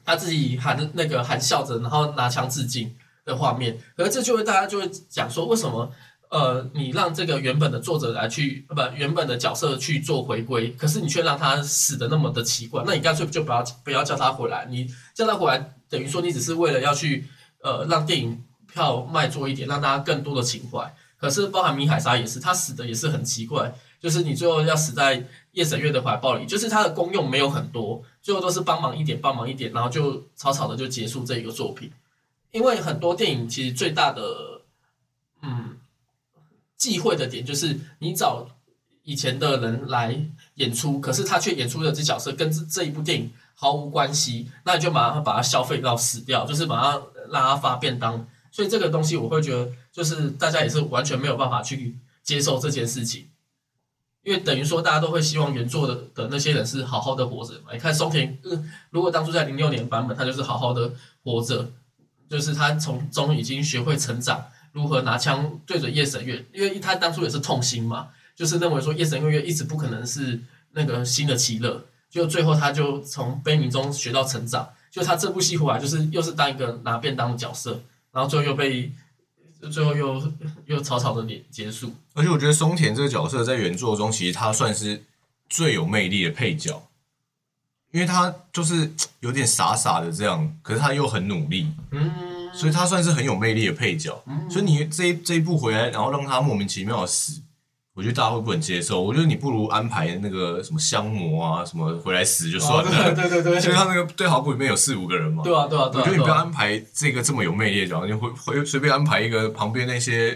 [0.05, 5.91] 他自己含那个含笑着，然后拿枪致敬的画面，可是这就会大家就会讲说，为什么？
[6.29, 17.29] 呃，你让这个原本的作者来去，不，原本的角色去做回归，可是你却让他死的那么的奇怪，那你干脆就不要不要叫他回来，你叫他回来，等于说你只是为了要去，
[17.63, 18.43] 呃，让电影
[18.77, 20.95] 票卖多一点，让大家更多的情怀。
[21.17, 31.91] 可是包含米海沙也是，他死的也是很奇怪，就是你最后要死在叶神月的怀抱里，就是他的功用没有很多，最后都是帮忙一点，帮忙一点，然后就草草的就结束这一个作品。
[32.53, 34.23] 因为很多电影其实最大的，
[35.41, 35.79] 嗯。
[36.77, 38.47] 忌讳的点就是你找
[39.03, 40.15] 以前的人来
[40.57, 48.29] 演出，可是他却演出的这角色跟这这一部电影毫无关系，那你就马上把它消费到死掉，就是马上让他发便当。
[48.57, 53.29] 所以这个东西我会觉得，就是大家也是完全没有办法去接受这件事情，
[54.23, 57.53] 因为等于说大家都会希望原作的的那些人是好好的活着。
[57.71, 60.91] 你看松田，嗯如果当初在零六年版本，他就是好好的
[61.23, 61.71] 活着，
[62.31, 64.47] 就是他从中已经学会成长。
[64.73, 66.43] 如何拿枪对准夜神月？
[66.55, 70.41] 因为他当初也是痛心嘛，就是认为说夜神月一直不可能是
[70.73, 74.71] 那个新的奇乐，就最后他就从悲鸣中学到成长。
[74.91, 77.83] 就他这部戏回来，就是又是当一个拿便当的角色，
[78.17, 78.91] 然后最后又被
[79.71, 80.33] 最后又
[80.65, 81.93] 又草草的结结束。
[82.15, 85.05] 而且我觉得松田这个角色在原作中，其实他算是
[85.51, 86.89] 最有魅力的配角，
[87.91, 91.71] 因为他就是 有点傻傻的这样，可是他又很努力。
[91.91, 92.11] 嗯。
[92.55, 97.43] 所以他算是很有魅力的配角，所以你这一这一部回来，然后让他莫名其妙的死，
[97.97, 99.01] 我觉得大家会不能接受。
[99.03, 103.15] 我觉得你不如安排那个什么香魔啊，什么回来死就算了。
[103.15, 105.43] 对对对， 就他那个对好部里面有四五个人嘛。
[105.43, 110.35] 对啊对啊，我觉得你不要安排这个这么有魅力的角色，你会会随便安排一个旁边那些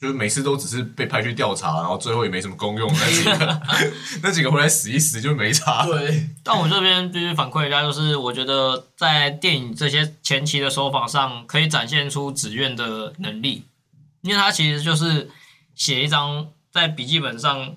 [0.00, 3.62] 就是每次都只是被派去调查，然后最后也没什么功用，那几个
[4.24, 5.84] 那几个回来死一死就没差。
[5.86, 13.64] 对， 但我这边必须反馈一下，就是我觉得在电影这些前期的手法上，可以展现出紫苑的能力，
[14.22, 15.30] 因为他其实就是
[15.76, 17.76] 写一张在笔记本上，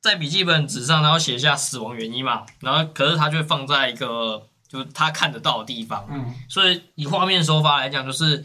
[0.00, 8.44] 在笔记本纸上，然后写下死亡原因嘛，然后可是他就放在一个就是他看得到的地方，嗯，所以以画面手法来讲，就是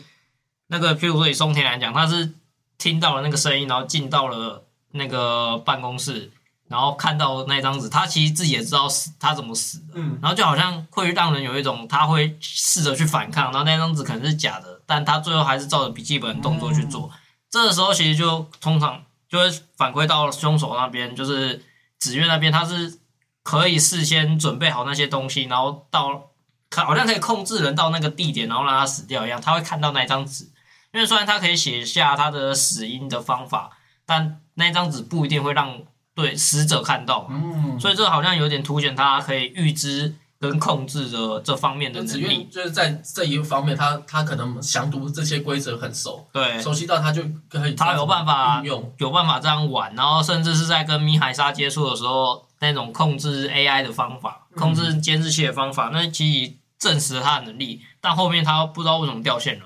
[0.67, 2.33] 那个譬如说以松田来讲，他是
[2.77, 6.31] 听到了那个声音，然后进到了那个办公室，
[6.67, 17.11] 然后看到那张纸，他其实自己也知道死他怎么死的，嗯，然后就好像会让人有一种他会试着去反抗，然后那张纸可能是假的，但他最后还是照着笔记本动作去做。
[17.51, 21.63] 这个时候其实就通常就会反馈到凶手那边，就是
[21.99, 22.99] 紫月那边，他是
[23.43, 26.31] 可以事先准备好那些东西，然后到
[26.69, 29.39] 可好像可以控制人到那个地点，然后让他死掉一样。
[29.39, 30.45] 他会看到那张纸，
[30.91, 35.79] 因为虽然他可以写下他的死因的方法，但那张纸不一定会让
[36.15, 37.39] 对死者看到嘛。
[37.41, 42.47] 嗯，所以这好像有点凸显他可以预知跟控制的这方面的能力。
[42.51, 48.93] 就是在这一方面，他他可能详读这些规则很熟，对，熟悉到他就可以他有办法运用。
[48.97, 57.81] 有办法这样玩，然后甚至是在跟米海莎接触的时候，那种控制 AI 的方法、嗯控制监视器的方法，那其实证实了他的能力。
[58.01, 59.65] 但后面他不知道为什么掉线了。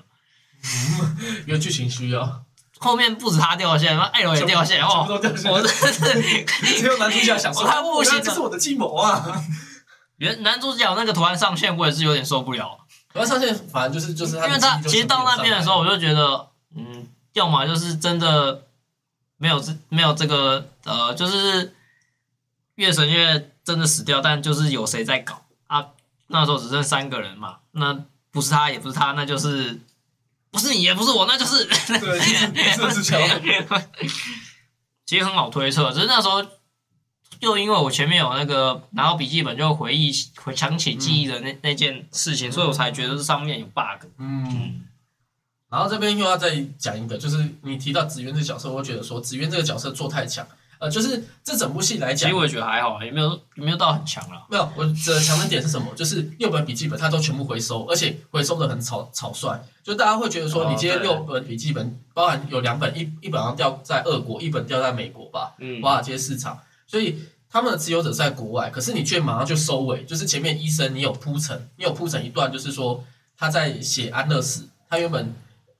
[1.48, 2.44] 因为剧情需要，
[2.80, 5.44] 后面不止他掉线，艾伦也掉线哦我真是
[6.80, 9.26] 只有男主角想说，我看不行这是我的计谋啊！
[10.24, 12.80] 原男主角那个图案上线，我也是有点受不了。
[13.12, 18.64] 然后上线反正就是就是因为他其实到那边的时候，我就就觉得，嗯，要么就是真的
[19.36, 21.76] 没有这没有这个呃，就是
[22.76, 25.88] 月神月真的死掉，但就是有谁在搞啊？
[26.28, 27.94] 那时候只剩三个人嘛，那
[28.32, 29.78] 不是他，也不是他，那就是
[30.50, 31.68] 不是你，也不是我，那就是。
[35.06, 36.42] 其实很好推测，只是那时候
[37.44, 44.08] 又因为我前面有那个拿到笔记本就回忆回想起记忆的那、那件事情，所以我才觉得这上面有 bug。
[44.18, 44.82] 嗯，
[45.70, 50.48] 然后这边又要再讲一个，就是你提到紫渊这个角色，我会觉得说紫渊这个角色做太强，
[50.80, 54.46] 呃，就是这整部戏来讲其实，我也觉得还好，也没有也没有到很强了。
[54.50, 55.94] 没有我的强的点是什么？
[55.98, 65.82] 就是六本笔记本它都全部回收，而且回收的很草草率，就大家会觉得说，哦你今天六本笔记本包含有两本，一一本好像掉在俄国，一本掉在美国吧，嗯。
[65.82, 67.20] 华尔街市场，所以
[67.54, 73.04] 他们的持有者在国外，可是你却马上就收尾，就是前面医生你有铺陈，你有铺陈一段，就是说
[73.38, 75.32] 他在写安乐死，他原本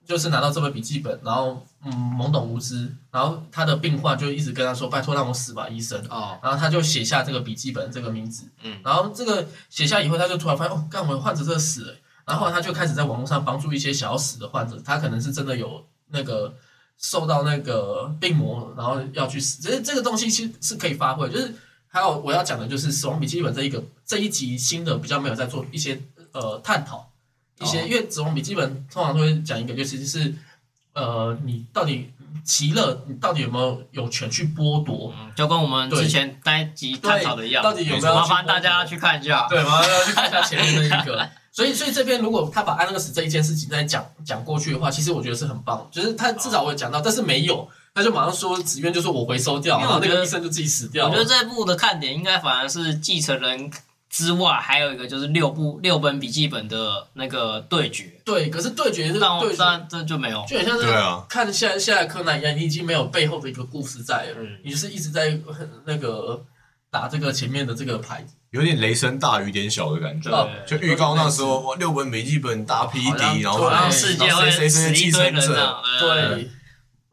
[0.06, 6.00] 就是拿到这本笔记本，然后嗯懵懂无知，然后他的病患就一直跟他说，拜托让我死吧，医生。
[6.08, 16.54] 哦，然后他就写下这个笔记本这个名字，嗯，然后这个写下以后，他就突然发现，哦，干我们患者真的死了，然后他就开始在网络上帮助一些想要死的患者，他可能是真的有那个
[16.98, 21.54] 受到那个病魔，然后要去死，其实这个东西其实是可以发挥，就是
[21.88, 26.00] 还有我要讲的就是死亡笔记本这一个这一集新的比较没有在做一些
[26.32, 27.10] 呃探讨
[27.60, 30.34] 一些，哦因为死亡笔记本通常都会讲一个，就其实是
[30.94, 32.10] 呃你到底
[32.44, 35.12] 其乐，你到底有没有有权去剥夺？
[35.18, 39.46] 嗯就跟我们之前那一集探讨的一样，到底有没有麻烦大家去看一下。
[39.48, 41.28] 对，麻烦大家去看一下前面那一个。
[41.54, 51.06] 所以，所以这边如果他把安乐死这一件事情再讲讲过去的话，其实我觉得是很棒，就是他至少我有讲到，但是没有，他就马上说紫苑就说我回收掉，然后那因为我觉得个医生就自己死掉。
[51.06, 53.70] 我觉得这部的看点应该反而是继承人
[54.10, 60.44] 之外，还有一个就是六部六本笔记本的那个对决，对，可是对决是但对决，但这就没有。
[60.48, 65.38] 就很像是对啊看现在现在柯南一样，你已经没有背后的一个故事在了，嗯你就是一直在
[65.84, 66.44] 那个
[66.90, 68.34] 打这个前面的这个牌子。
[68.54, 70.30] 有点雷声大雨点小的感觉。
[70.66, 76.50] 就预告那时候，哇，六本笔记本大批好像敌，然后世界会然后谁谁谁死一堆人承者，啊，呃对，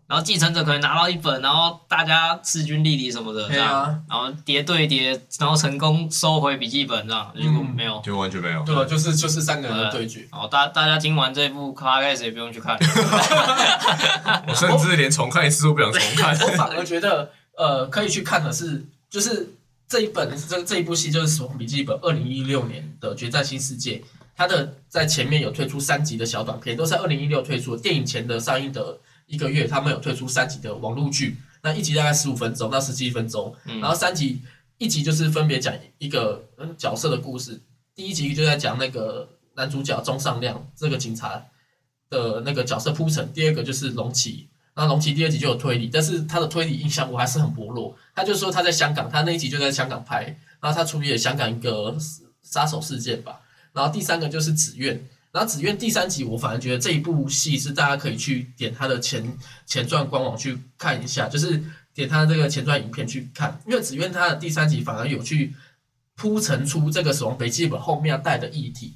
[0.07, 8.01] 然后继承者可能拿到一本，然后大家势均力敌什么的，这对啊样，然后叠对叠，然后成功收回笔记本，这样结果嗯没有。
[8.03, 8.63] 就完全没有。
[8.63, 8.83] 对吧？
[8.85, 10.27] 就是就是三个人的对决。
[10.29, 12.77] 好，大大家听完这部 podcast 也不用去看，
[14.47, 16.37] 我甚至连重看一次都不想重看。
[16.41, 19.55] 我反而觉得，呃，可以去看的是，就是
[19.91, 23.97] 这一本这这一部戏就是《死亡笔记本》，二零一六年的《决战新世界》，
[24.33, 27.81] 它的在前面有推出三集的小短片，都是在二零一六推出的。
[27.81, 34.41] 电影前的上映的一个月，他们有推出三集的网络剧，那一集大概十五分钟到十七分钟，嗯然后三集
[34.77, 37.61] 一集就是分别讲一个嗯角色的故事，
[37.93, 39.27] 第一集就在讲那个
[39.57, 41.45] 男主角钟尚亮这个警察
[42.09, 44.47] 的那个角色铺陈，第二个就是龙骑。
[44.81, 47.95] 那龙骑第二集就有推理，但是他的推理印象我还是很薄弱。
[48.15, 50.23] 他就说他在香港，他那一集就在香港拍，
[50.59, 51.95] 然后他处理了香港一个
[52.41, 53.39] 杀手事件吧。
[53.73, 54.99] 然后第三个就是紫苑，
[55.31, 61.63] 然后紫苑第三集，我反而觉得这一部戏是大家可以去点他的前前传官网去看一下，就是
[61.93, 65.53] 点它这个前传影片去看，因为紫苑他的第三集反而有去
[66.15, 68.95] 铺陈出这个死亡笔记本后面要带的议题。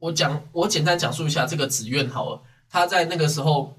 [0.00, 3.78] 我讲，我简单讲述一下这个紫苑好了，他在那个时候，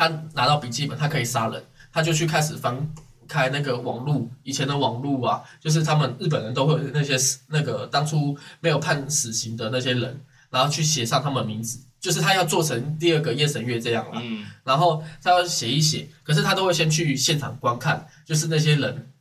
[0.00, 2.90] 他拿到笔记本，他可以杀人，他就去开始翻
[3.28, 10.18] 开那个网络，以前的网络啊，就是他们日本人都会有那些死那个当初没有判死刑的那些人。
[10.52, 14.20] 然后去写上他们名字，就是他要做成第二个夜神月这样了。
[14.20, 19.12] 嗯，然后他要写一写，可是他都会先去现场观看，就是那些人，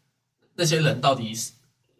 [0.55, 1.51] 那些人到底是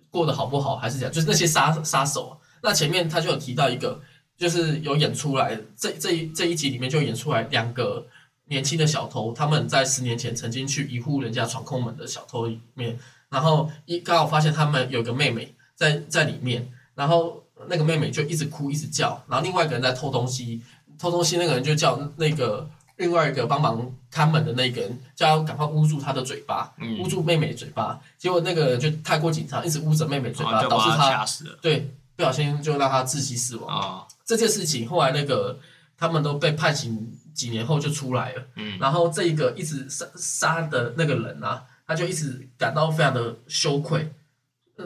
[0.10, 1.12] 过得好不好，还是怎样？
[1.12, 2.42] 就是那些杀杀手。
[2.64, 4.02] 那前面他就有提到一个，
[4.36, 8.08] 就是有演出来，这这一这一集里面就演出来两个
[8.50, 17.42] 年轻的小偷，他们在十年前曾经去一户人家闯空门的小偷里面，然后一刚好发现他们有个妹妹在在里面，然后。
[17.68, 20.62] 那个妹妹就一直哭，一直叫，然后另外一个人在偷东西，
[20.98, 28.00] 偷东西那个人就叫那个另外一个帮忙看门的那个人，叫赶快捂住他的嘴巴，捂住妹妹嘴巴。
[28.18, 31.26] 结果那个人就太过紧张，一直捂着妹妹嘴巴，导致他
[31.62, 33.78] 对不小心就让他窒息死亡。
[33.78, 35.60] 啊，这件事情后来那个
[35.98, 38.44] 他们都被判刑，几年后就出来了。
[38.56, 44.14] 嗯，然后这一个一直杀杀的那个人啊，他就一直感到非常的羞愧。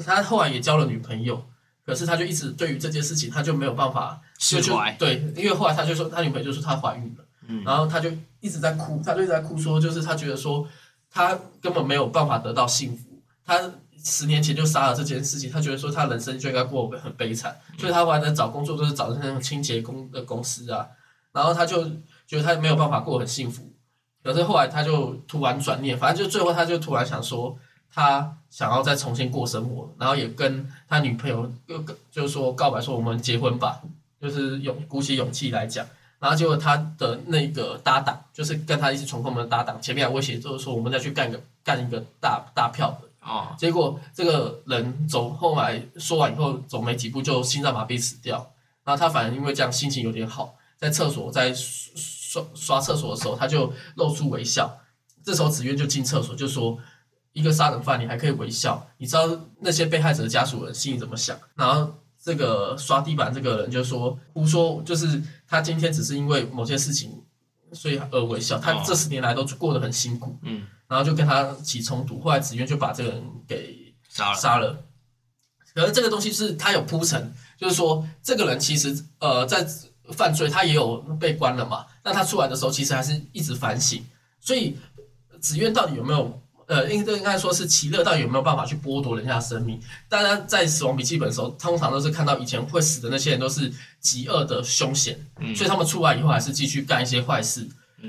[0.05, 1.45] 他后来也交了女朋友。
[1.85, 4.95] 可是他就一直对于这件事情，他就没有办法释怀。
[4.97, 10.65] 对，因为后来他就说，他女朋友就说她怀孕了，嗯，然后他就一直在哭，他就一直在哭，说就是他觉得说
[11.11, 13.21] 他根本没有办法得到幸福。
[13.45, 13.59] 他
[14.01, 20.87] 十年前就杀了这件事情，他觉得说他人生就应该过很悲惨，所以他后来在找工作都是找那种清洁工的公司啊，
[21.33, 21.85] 然后他就
[22.27, 23.71] 觉得他没有办法过很幸福。
[24.23, 27.57] 可是后来他就突然转念，反正就最后他就突然想说。
[27.95, 31.77] 他想要再重新过生活，然后也跟他女朋友又
[32.11, 33.79] 就是说告白说我们结婚吧，
[34.19, 35.85] 就是勇鼓起勇气来讲，
[36.17, 48.37] 然后结果他的那个搭档就是跟他一起闯空门的搭档，前面还威胁就是说我们再去干个干一个大大票的哦，结果这个人走后来说完以后走没几步就心脏麻痹死掉，
[48.83, 54.77] 然后他反而因为这样心情有点好，在厕所在刷刷厕所的时候他就露出微笑，
[55.23, 56.77] 这时候子渊就进厕所就说。
[57.35, 59.27] 一个杀人犯，你还可以微笑，你知道
[59.59, 61.35] 那些被害者的家属人心里怎么想？
[61.55, 61.91] 然后
[62.23, 67.23] 这个刷地板这个人就说胡说，就是他今天只是因为某些事情，
[67.71, 68.59] 所以而微笑。
[68.59, 74.37] 他这十年来都过得很辛苦，嗯，然后就跟他起冲突，后来子渊就把这个人给杀了。
[74.37, 74.85] 杀了。
[75.73, 79.67] 可是这个东西是他有铺陈，就是说这个人其实呃在
[80.11, 81.85] 犯罪，他也有被关了嘛。
[82.03, 84.03] 那他出来的时候，其实还是一直反省。
[84.41, 84.77] 所以
[85.39, 86.39] 紫苑到底有没有？
[86.65, 89.77] 呃，应应该说是奇乐到底有没有办法去剥夺人家的生命？
[90.07, 95.19] 大家在死亡笔记本的时候，通常都是看到以前会死的那些人都是极恶的凶险，
[95.53, 97.67] 所以他们出来以后还是继续干一些坏事，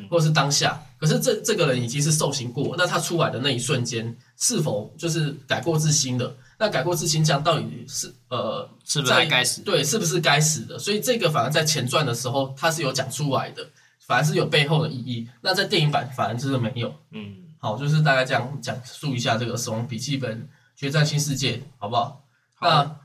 [0.09, 0.80] 或者是当下。
[1.01, 6.32] 可是这这个人已经是受刑过，那他出来的那一瞬间是否就是改过自新的？
[6.59, 9.62] 那改过自新这样到底是呃是不是该死？
[9.62, 10.78] 对，是不是该死的？
[10.78, 13.66] 所以这个反而在前传的时候他是有讲出来的，
[14.07, 15.28] 反而是有背后的意义。
[15.40, 17.36] 那在电影版反而就是没有，嗯。
[17.59, 20.38] 好，就是大概这样讲述一下这个《死亡笔记本》
[20.76, 22.22] 决战新世界，好不好？
[22.61, 22.96] 那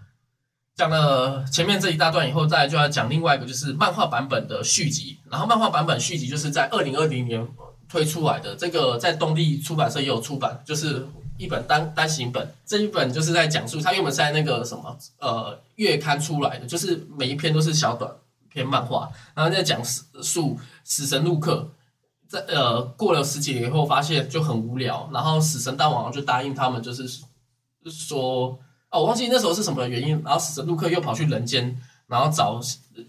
[0.76, 5.18] 讲了前面这一大段以后，再就要讲另外一个，就是漫画版本的续集。
[5.32, 7.48] 然后漫画版本续集就是在二零二零年
[7.88, 11.08] 推出来的，这个在东立出版社也有出版，就是
[11.40, 12.54] 一本单单行本。
[12.66, 18.12] 这一本就是在讲述它原本是在那个什么呃月刊出来的，就是每一篇都是小短
[18.50, 19.82] 篇漫画，然后在讲
[20.22, 21.72] 述死神路克。
[22.28, 27.08] 在呃过了十几年以后，发现就很无聊，然后死神大王就答应他们，就是
[27.90, 28.60] 说
[28.92, 31.76] 哦，我忘记那时候是什么原因，然后死神陆克又跑去人间，
[32.06, 32.62] 然后找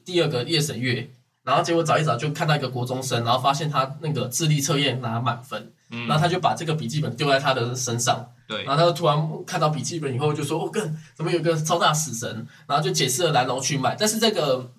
[0.07, 1.11] 第二个夜神月，
[1.43, 14.72] 然后结果找一找就看到一个国中生，然后发现他那个智力测验拿满分，然后他就把这个笔记本丢在他的身上，对，然后他就突然看到笔记本以后就说哦，更怎么有个超大死神，然后就解释了来龙去脉，但是这个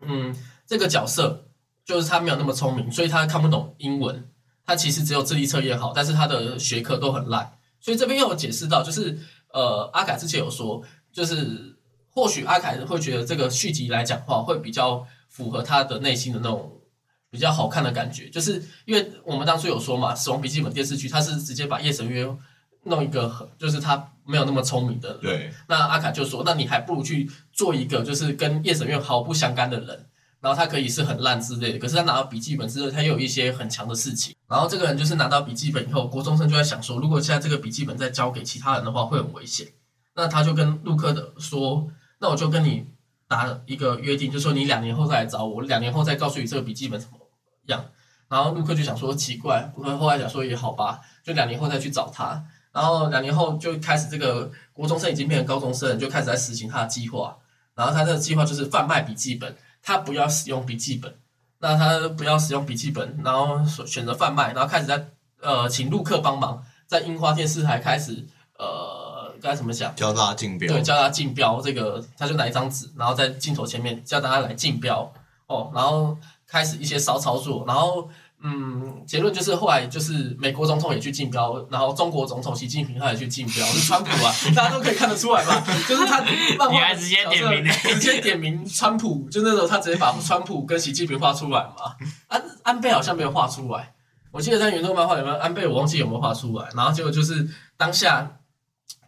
[0.00, 0.34] 嗯
[0.66, 1.42] 这个角色。
[1.86, 4.28] 就是他没有那么聪明，所以他看不懂英文。
[4.64, 7.58] 他其实只有智力测验好，但是他的学科都很烂。
[7.80, 9.16] 所以这边又有解释到，就是
[9.52, 10.82] 呃，阿凯之前有说，
[11.12, 11.76] 就是
[12.10, 16.75] 或许阿凯会觉得这个续集来讲话会比较符合他的内心的那种
[17.36, 18.30] 比较好看的感觉。
[18.30, 22.26] 就是因为我们当初有说嘛，《死亡笔记本》电视剧，它是直接把夜神月
[22.84, 25.12] 弄一个，就是他没有那么聪明的。
[25.18, 25.52] 对。
[25.68, 30.06] 那阿卡就说，那你还不如去做一个，就是跟夜神月毫不相干的人。
[30.40, 34.34] 然后他可以是很烂之类的，可是他拿到笔记本之后，他又有一些很强的事情。
[34.48, 39.66] 然后这个人就是拿到笔记本以后，国中生就在想说，如果现在这个笔记本再交给其他人的话，会很危险。
[40.14, 41.88] 那他就跟陆克的说
[42.20, 42.86] ：“那我就跟你
[43.26, 47.15] 打一个约定，就说你两年后再来找我，两年后再告诉你这个笔记本怎么
[47.72, 47.84] 样。
[48.28, 52.44] 然后陆克就想说奇怪，后来想说也好吧，就两年后再去找他。
[52.72, 57.36] 然后两年后就开始这个国中生已经变成高中生，就开始在实行他的计划。
[57.74, 61.14] 然后他这个计划就是贩卖笔记本，他不要使用笔记本，
[61.58, 65.08] 那他不要使用笔记本，然后选择贩卖，然后开始在
[65.40, 68.26] 呃请陆克帮忙，在樱花电视台开始
[68.58, 69.94] 呃该怎么讲？
[69.94, 75.10] 教大家竞标，对，教他竞标这个，他就拿一张纸，然后在镜头前面叫大家来竞标
[75.46, 76.16] 哦，然后
[76.56, 78.08] 开始一些骚操作，然后。
[78.42, 85.58] 嗯，结论就是后来就是美国总统也去竞标，然后中国总统习近平他也去竞标，是川普啊， 大家都可以看得出来嘛？
[85.88, 86.22] 就是他
[86.58, 91.96] 漫画 直接点名，直接点名川普，就那时候他直接把川普跟习近平画出来嘛。
[92.28, 93.94] 安安倍好像没有画出来，
[94.30, 96.68] 我记得在原作漫画里面，安倍我忘记有没有画出来。
[96.76, 97.48] 然后结果就是
[97.78, 98.38] 当下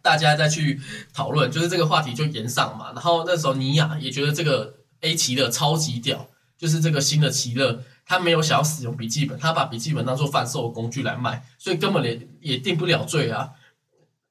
[0.01, 0.81] 大家再去
[1.13, 2.91] 讨论，就是这个话题就延上嘛。
[2.93, 6.27] 然后那时候尼亚也觉得这个 A 奇的超级屌，
[6.59, 7.81] 就是这个新的奇乐。
[8.05, 13.51] 他没有想要使用笔记本，他把笔记本当做贩售工具来卖，所以根本连也定不了罪啊。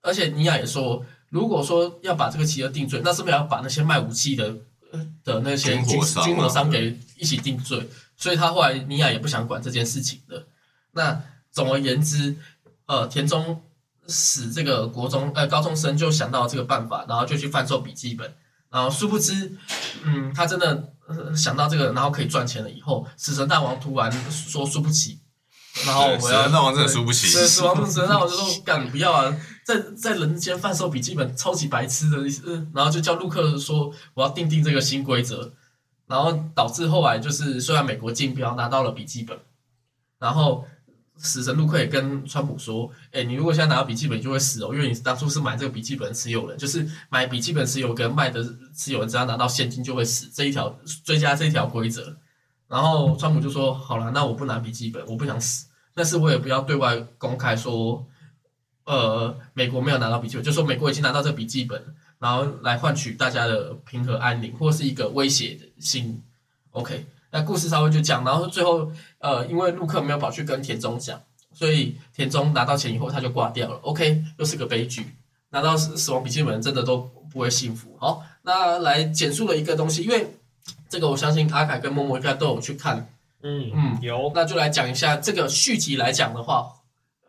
[0.02, 4.52] 而且尼亚也说，如果说要把这个奇乐定罪，那是不是要把那些卖武器的
[5.22, 7.88] 的那些军军火商给一起定罪？
[8.16, 10.44] 所以他后来尼亚也不想管这件事情的。
[10.90, 11.22] 那
[11.52, 12.34] 总而言之，
[12.86, 13.62] 呃，田中
[14.08, 18.34] 使这个国中呃高中生就想到这个办法，然后就去贩售笔记本，
[18.70, 19.56] 然后殊不知，
[20.04, 20.92] 嗯，他真的。
[21.34, 25.18] 想到这个，然后可以赚钱了以后，死神大王突然说输不起，
[25.86, 27.32] 然后我要死神大王真的输不起。
[27.32, 32.68] 对，死亡 死神大王就说干不要啊，在在人间贩售笔记本，超级白痴的意思。
[32.74, 35.50] 然后就叫陆克说我要定定这个新规则，
[36.06, 39.38] 然后导致后来就是虽然美国竞标拿到了笔记本，
[40.18, 40.66] 然后。
[41.18, 48.42] 死神陆克也跟川普说：“哎，你如果现在拿到笔记本，就会死哦，因为你当初是买这个笔记本持有人，就是买笔记本持有跟卖的
[48.74, 52.16] 持有人，只要拿到现金就会死，这一条追加这一条规则。”
[52.68, 58.06] 然后川普就说：“好了，那我不拿笔记本，我不想死，但是我也不要对外公开说，
[58.84, 61.82] 呃，美国没有拿到笔记本，就说美国已经拿到这笔记本，
[62.18, 66.22] 然后来换取大家的平和安宁，或是一个威胁的心。
[66.70, 67.06] ”OK。
[67.30, 71.20] 那故事稍微就讲，然后最后，呃，因为陆克没有跑去跟田中讲，
[71.52, 73.78] 所以田中拿到钱以后他就挂掉了。
[73.82, 75.14] OK，又是个悲剧，
[75.50, 76.98] 拿到死死亡笔记本真的都
[77.30, 77.96] 不会幸福。
[77.98, 80.34] 好，那来简述了一个东西，因为
[80.88, 83.08] 这个我相信阿凯跟默默应该都有去看，
[83.42, 86.70] 嗯嗯，有，那就来讲一下这个续集来讲的话，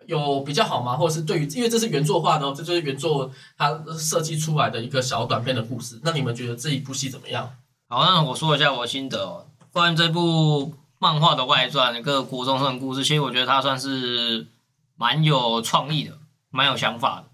[0.05, 0.95] 有比较好吗？
[0.95, 5.99] 或者是对于，因为这是原作画的，这就是原作它设计出来的一个小短片的故事。
[6.03, 7.49] 那你们觉得这一部戏怎么样？
[7.87, 9.45] 好，那我说一下我心得哦。
[9.71, 14.47] 关于这部漫画的外传，一个国中生的故事，其实我觉得它算是
[14.95, 16.19] 蛮有创意的，
[16.49, 17.25] 蛮有想法的。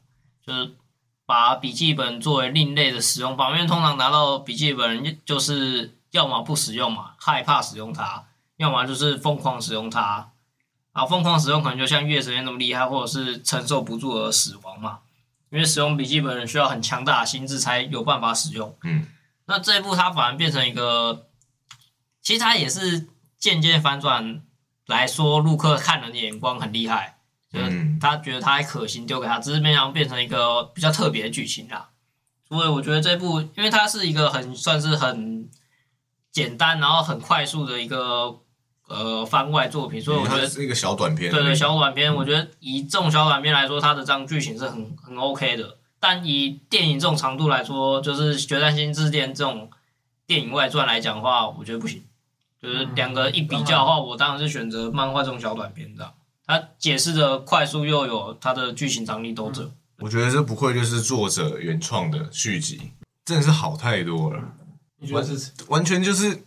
[0.45, 0.75] 就是
[1.25, 10.31] 把笔记本作为另类的使用方，因为通常拿到笔记本，就是要么不使用嘛，害怕使用它；要么就是疯狂使用它。
[10.93, 14.99] 然后疯狂使用可能就像月神那么厉害，或者是承受不住而死亡嘛。
[15.49, 18.77] 因为使用笔记本需要很强大的心智才有办法使用。
[18.83, 19.07] 嗯，
[19.45, 21.25] 那这一部它反而变成一个。
[22.21, 23.07] 其实它也是
[23.45, 24.41] 间接反转
[24.87, 27.19] 来说，陆克看人的眼光很厉害，
[27.51, 31.89] 就是他觉得他还可行，丢给他，只是没想到变成一个比较特别的剧情啦。
[32.49, 35.49] 所以我觉得这部，因为它是一个很算是很
[36.31, 38.39] 简单，然后很快速的一个
[38.87, 41.31] 呃番外作品，所以我觉得是一个小短片。
[41.31, 45.77] 对对，小短片，我觉得以这种小短片来说，它的这样剧情是很很 OK 的。
[45.99, 49.71] 但以电影这种长度来说，就是《决战星之恋》这种
[50.27, 52.04] 电影外传来讲的话，我觉得不行。
[52.65, 56.13] 就是两个一比较的话，我当然是选择漫画这种小短片的，
[56.47, 59.71] 它解释的快速又有它的剧情张力都这。
[59.99, 62.91] 我觉得这不愧就是作者原创的续集，
[63.23, 64.43] 真的是好太多了。
[64.97, 65.51] 你觉得是？
[65.67, 66.43] 完全就是，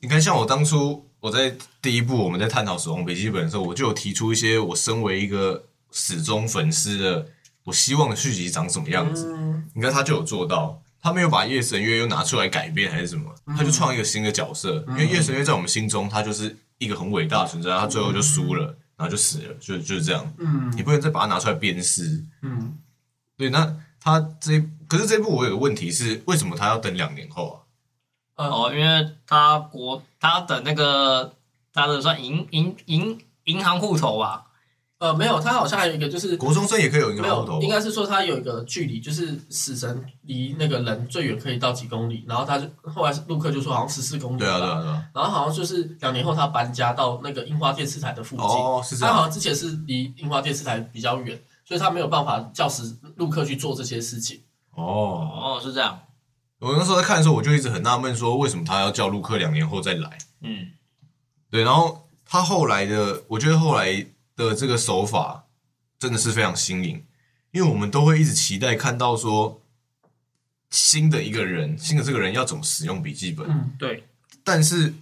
[0.00, 7.26] 你看，像我当初我在第一部我们在探讨《死亡笔记本》的时候，我就有提出一些我身为一个死忠粉丝的，
[7.64, 9.34] 我希望的续集长什么样子。
[9.74, 10.82] 你看他就有做到。
[11.04, 14.82] 他没有把夜神月又拿出来改编还是什么，他就创一个新的角色。
[14.88, 20.34] 因为夜神月在我们心中，他就是一个很伟大的存在，他最后就输了，然后就死了，就就是这样。
[20.38, 22.24] 嗯，你不能再把他拿出来鞭尸。
[22.40, 22.78] 嗯，
[23.36, 27.66] 对，那他这可是这部我有个问题是，为什么他要等两年后
[28.36, 28.46] 啊？
[28.46, 31.34] 哦，因为他国他等那个
[31.70, 34.46] 他的算银银银银行户头吧。
[34.98, 54.40] 呃，没有，他好像还有一个，就是国中生也可以有一个没有，应该是说他有一个距离，就是死神离那个人最远可以到几公里，然后他就后来陆克就说好像十四公里，对啊对啊对啊，然后好像就是两年后他搬家到那个樱花电视台的附近，哦是这样，他好像之前是离樱花电视台比较远，所以他没有办法叫死陆克去做这些事情。
[54.74, 55.28] 哦。
[55.34, 56.00] 哦是这样，
[56.60, 60.18] 我那时候在看的时候，我就一直很纳闷，说为什么他要叫陆克两年后再来？
[60.40, 60.68] 嗯，
[61.50, 64.06] 对，然后他后来的，我觉得后来
[64.36, 65.46] 的这个手法
[65.98, 67.04] 真的是非常新颖，
[67.52, 69.62] 因为我们都会一直期待看到说
[70.70, 74.04] 新的一个人，新的这个人要怎么使用笔记本，嗯，对，
[74.42, 74.92] 但是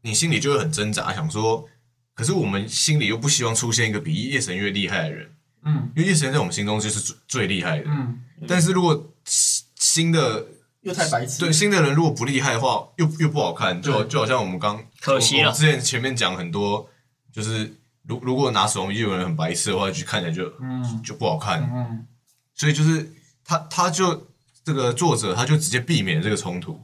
[0.00, 1.68] 你心里就会很挣扎，想说，
[2.14, 7.84] 可是我们心里又不希望出现一个比叶神月厉害的人，嗯因为叶神月在我们心中就是最最厉害的。
[7.86, 8.18] 嗯，
[8.48, 10.46] 但是如果新新的
[10.80, 16.88] 又太白痴，对新的人如果不厉害的话，又又不好看，就就好像我们刚可惜了我我之前前面讲很多，
[17.32, 17.72] 就是
[18.04, 21.02] 如如果拿死亡笔记本的人很白痴的话，就看起来就嗯。
[21.02, 21.62] 就不好看。
[21.62, 22.06] 嗯。
[22.54, 23.12] 所以就是
[23.44, 24.28] 他他就
[24.64, 26.80] 这个作者他就直接避免了这个冲突，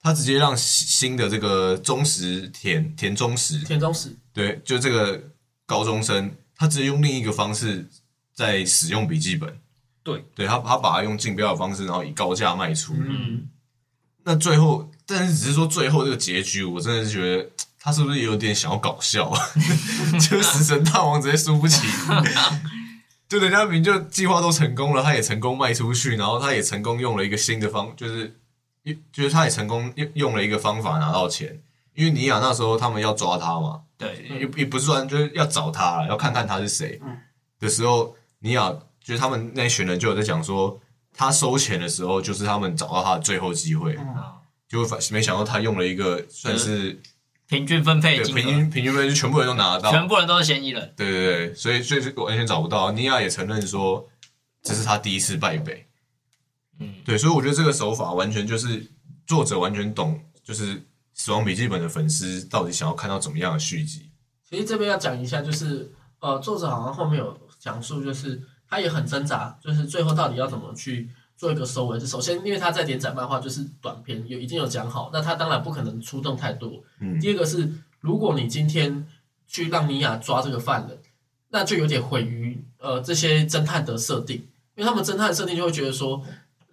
[0.00, 3.58] 他直接让新新的这个忠实田田忠实。
[3.60, 5.30] 田忠实，对，就这个
[5.66, 7.88] 高中生，他直接用另一个方式
[8.32, 9.58] 在使用笔记本。
[10.02, 12.94] 对，对他他把它用竞标的方式，然后以高价卖出。
[12.96, 13.48] 嗯，
[14.24, 17.50] 那最后，但是只是说最后这个结局，我真的是觉得
[17.84, 19.30] 他是不是也有点想要搞笑？
[20.18, 21.86] 就是死神大王直接输不起，
[23.28, 28.34] 就人家明明就计划都成功了，他也成功卖出去，然后他也成功用了一个新的方，就是
[29.12, 31.60] 就是他也成功用用了一个方法拿到钱。
[31.94, 36.98] 因为尼亚那时候他们要抓他嘛，对，也也不是说就是要找他，要看看他是谁。
[37.04, 37.18] 嗯。
[37.60, 38.72] 的时候，尼亚
[39.02, 40.80] 就是他们那群人就有在讲说，
[41.12, 44.16] 他收钱的时候就是他们找到他的最后机会，嗯。
[44.68, 47.00] 就反没想到他用了一个算是
[47.54, 50.92] 平均分配对金额，平均平均分就全部人都拿得到，全部人都是嫌疑人。
[50.96, 52.92] 对对对，所以所以就完全找不到。
[52.92, 54.08] 尼亚也承认说，
[54.62, 55.86] 这是他第一次败北。
[56.80, 58.90] 嗯，对，所以我觉得这个手法完全就是
[59.26, 60.76] 作者完全懂，就是
[61.14, 64.10] 《死亡笔记本》的粉丝到底想要看到怎么样的续集。
[64.48, 71.98] 其实这边要讲一下，就是呃，作者好像后面有讲述，就是他也很挣扎，就是最后到底要怎么去做一个收尾。
[71.98, 76.82] 就首先，因为他在连载漫画就是短篇，有已经有讲好，那他当然不可能出动太多。
[77.00, 79.06] 嗯第二个是，如果你今天
[79.46, 80.98] 去让尼亚抓这个犯人，
[81.50, 84.36] 那就有点毁于呃这些侦探的设定，
[84.76, 86.22] 因为他们侦探的设定就会觉得说。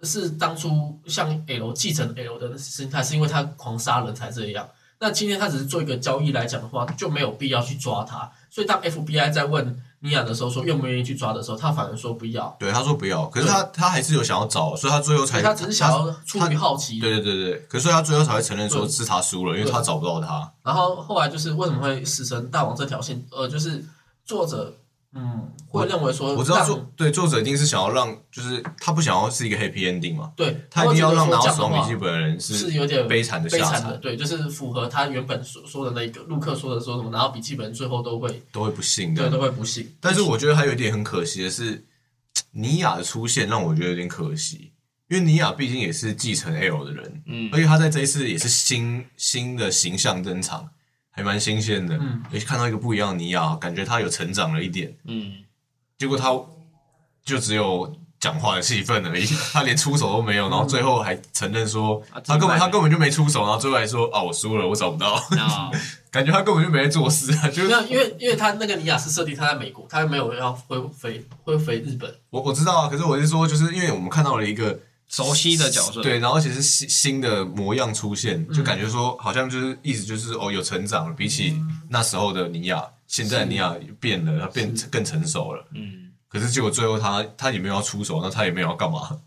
[0.04, 4.68] 是当初像 L 继承 L 的心态，是因为他狂杀人才这样。
[4.98, 8.28] 那今天他只是做一个交易来讲的话，就没有必要去抓他。
[8.52, 17.00] 所以当 FBI 在问尼亚的时候说愿不愿意去抓的时候，他反而说不要，对，他说不要，可是他他还是有想要找，所以他最后才他只是想要出于好奇。
[17.00, 20.52] 对对对对，可是他最后才会承认说是他输了，因为他找不到他。
[20.62, 23.82] 然后后来就是为什么会死神大王这条线，呃，就是
[24.26, 24.76] 作者
[25.14, 39.30] 嗯会认为说我知道让作对作者一定是想要让，就是他不想要是一个 happy ending 嘛，对，他一定要让拿到死死亡笔记本的人是是有点悲惨的下悲惨的，场，对，就是符合他原本所说的那个陆克说的说什么，拿到笔记本最后都会都会不幸对的。
[39.30, 39.90] 都会不幸。
[40.00, 41.84] 但是我觉得还有一点很可惜的是，
[42.52, 44.72] 尼亚的出现让我觉得有点可惜，
[45.08, 50.68] 因为尼亚毕竟也是继承 L 的人，嗯而且他在这一次也是新新的形象登场，
[51.12, 51.96] 还蛮新鲜的。
[51.96, 54.92] 嗯也看到一个不一样的尼亚，感觉他有成长了一点。
[55.04, 55.32] 嗯，
[55.98, 56.30] 结果他
[57.24, 65.70] 就只有讲话的戏份而已， 他连出手都没有，然后最后还承认说啊他根本他根本就没出手，然后最后还说啊我输了，我找不到，那
[66.10, 67.48] 感觉他根本就没在做事啊。
[67.50, 72.12] 就是，因为因为他那个尼亚是设定他在美国，他没有要回回恢回日本。
[72.30, 74.78] 我我知道啊，可是我是说，就是因为我们看到了一个
[75.12, 81.54] 熟悉的角色，对，然后而且是新新的模样出现，嗯就感觉说好像就是意思就是哦有成长了，比起
[81.90, 85.62] 那时候的尼亚，现在的尼亚变了，他变是更成熟了。
[85.74, 89.20] 嗯，可是结果最后他他也没有要出手，那他也没有要干嘛，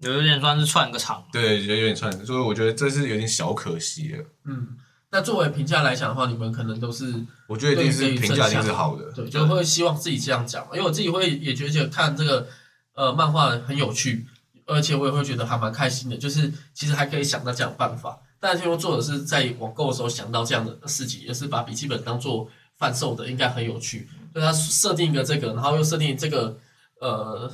[0.00, 1.24] 有点算是串个场。
[1.32, 4.24] 对，有点串，所以我觉得这是有点小可惜了。
[4.44, 4.76] 嗯，
[5.10, 10.66] 那作为评价来讲的话，你们可能都是我觉得一定是评价一定是好的，对，就会希望自己这样讲。
[10.74, 12.46] 因为我自己会也觉得看这个
[12.94, 14.26] 呃漫画很有趣，
[14.66, 18.18] 而且我也会觉得还蛮开心的，就是其实还可以想到这样的办法。
[18.40, 24.08] 但听说作者是在网购的时候想到这样的事情，也是把笔记本当做贩售的，应该很有趣。
[24.32, 26.58] 所以他设定一个这个，然后又设定这个
[27.00, 27.50] 呃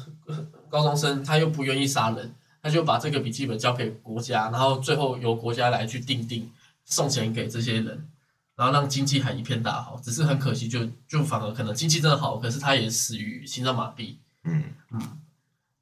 [0.69, 6.51] 高中生他又不愿意杀人，他就把这个笔记本交给国家，然后最后由国家来去定定
[6.85, 8.09] 送钱给这些人。
[8.57, 14.17] 然后让经济还一片大好，只是很可惜就，就反而可能经济真的好，可是他也死于心脏麻痹。
[14.45, 15.01] 嗯嗯，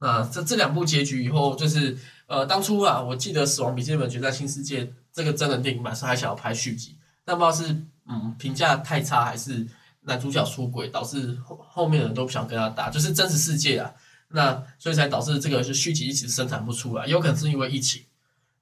[0.00, 1.96] 那这这两部结局以后，就是
[2.26, 7.74] 呃，当初啊，我记得《死亡笔记本：决战新世界》这个真人电影版是还想要拍续集，但不知道是
[8.08, 9.66] 嗯评价太差，还是
[10.02, 13.92] 男主角出轨，导致后后面的人都不想跟他打，就是真实世界啊。
[14.30, 18.02] 那所以才导致这个是续集一直生产不出来，有可能是因为疫情。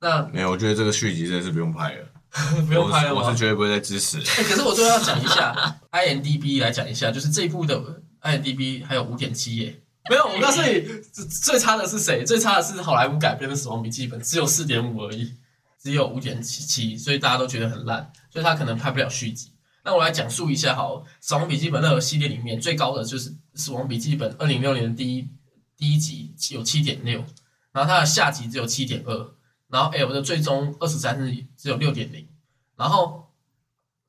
[0.01, 2.07] 那没有，我觉得这个续集真的是不用拍了，
[2.67, 3.39] 不用拍了吗我是我是？
[3.39, 4.21] 绝对不会再支持。
[4.23, 5.55] 欸可是我最后要讲一下
[5.91, 7.83] IMDB 来讲一下，就是这一部的
[8.23, 10.81] IMDB 还有五点七耶，没有，我告诉你，
[11.13, 12.25] 最最差的是谁？
[12.25, 15.35] 最差的是好莱坞改编的《死亡笔记本》，只有四点五而已，
[15.83, 19.51] 只有五点七七，所以大家都觉得很烂，所以他可能拍不了续集。
[19.83, 25.29] 那我来讲述一下，好，《死亡笔记本》那个系列里面最高的就是《死亡笔记本》二零六年第一
[25.77, 27.25] 第一集有七点六，
[27.73, 29.35] 然后它的下集只有七点二，
[29.69, 32.29] 然后 L 的最终二十三日只有六点零，
[32.77, 33.29] 然后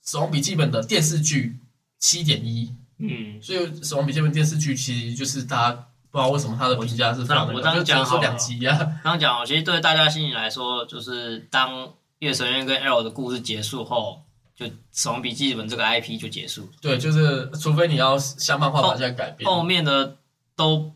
[0.08, 1.60] 《死亡笔记本》的电视剧
[1.98, 2.76] 七点一。
[3.00, 5.72] 嗯，所以《死亡笔记本》电视剧其实就是大家
[6.10, 8.22] 不知道为什么它的评价是非常的，我这样就只有说讲好了。
[8.22, 8.78] 两集啊。
[8.78, 14.24] 刚刚讲，其实对大家心里来说，就是当月神院跟 L 的故事结束后，
[14.56, 20.18] 就《死亡笔记本》这个 IP 就结束，对，就是除非你要像漫画把它改编，后面的
[20.56, 20.92] 都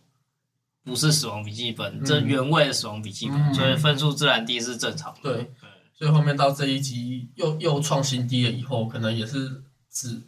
[0.83, 2.05] 不是《死亡笔记本》嗯。
[2.05, 3.53] 这原味的《死亡笔记本》嗯。
[3.53, 5.33] 所以分数自然低是正常的。
[5.33, 5.51] 对。
[5.93, 10.19] 所以后面到这一集又又创新低了以后，可能也是只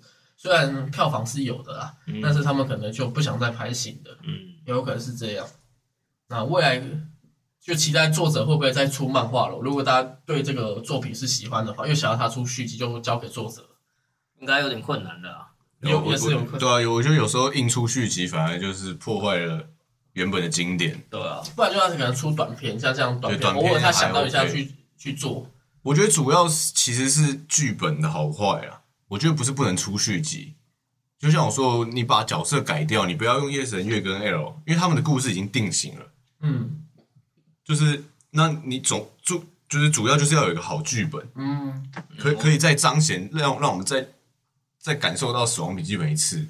[0.43, 5.47] 虽然票房是有的啦，嗯但是他们可能就不想再拍新的，嗯，有可能是这样。
[6.27, 6.83] 那未来
[7.61, 9.57] 就期待作者会不会再出漫画了？
[9.59, 13.65] 如果大家对这个作品是喜欢的话，又想要他出续集，就交给作者。
[14.41, 15.47] 应该有点困难的啊。
[15.79, 19.65] 有也是有可能对啊，有我觉得有时候印出续集，反而就是破坏了
[20.11, 21.01] 原本的经典。
[21.09, 25.49] 对啊，不然就他可能出短片，像这样短片，对短片偶尔他想到一下去去做。
[25.83, 28.82] 我觉得主要是其实是剧本的好坏啊，
[29.13, 30.55] 我觉得不是不能出续集。
[31.19, 36.05] 就像我说，你把角色改掉，你不要用夜神月跟 L，因为他们的故事已经定型了。
[36.41, 36.83] 嗯
[37.63, 44.05] 就是那你总主就是主要就是要有一个好剧本，嗯，可可以再彰显让让我们再
[44.79, 46.45] 再感受到死亡笔记本一次。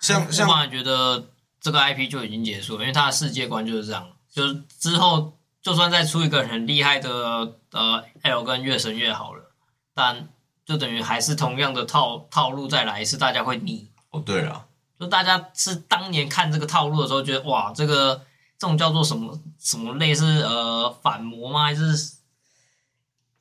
[0.00, 1.28] 像我像反而觉得
[1.60, 9.50] 这个 IP 就已经结束了，因为它的世界观就是这样，就是之后就算再出一个很厉害的呃 L 跟月神月好了，
[9.92, 10.28] 但
[10.64, 13.90] 就等于还是同样的套套路再来一次，大家会腻。
[14.10, 14.66] 哦对了，
[14.98, 18.16] 就大家是当年看这个套路的时候，觉得哇，这个
[18.58, 21.64] 这种叫做什么什么类似呃反魔吗？
[21.64, 22.12] 还是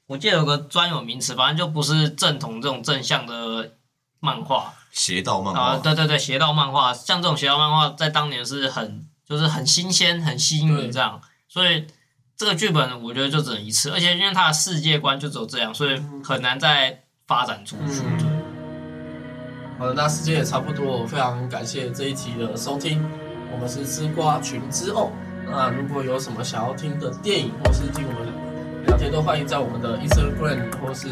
[0.08, 3.74] 我记得有个专有名词，反正就不是正统这种正向的
[4.20, 11.88] 漫画邪道漫啊、画，对对对，邪道漫画，像这种邪道漫画在当年是很就是很新鲜、很吸引对你这样，所以
[12.36, 17.03] 这个剧本我觉得就只能一次，而且因为它的世界观就只有这样，所以很难再
[17.34, 18.04] 发展出去。
[18.06, 18.44] 嗯
[19.80, 23.04] 好的，那时间也差不多，非常感谢这一集的收听，
[23.52, 25.12] 我们是吃瓜群之后，
[25.50, 28.32] 那如果有什么想要听的电影，或是听我们
[28.86, 31.08] 聊天，都欢迎在我们的 Instagram 或是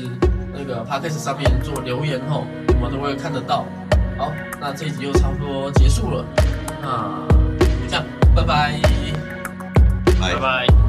[0.53, 3.65] 那个 Podcast 上面做留言哦，我们都会看得到。
[4.15, 6.23] 好，那这一集就差不多结束了，
[6.83, 8.05] 那就这样，
[8.35, 8.79] 拜拜。
[10.21, 10.80] 来拜拜。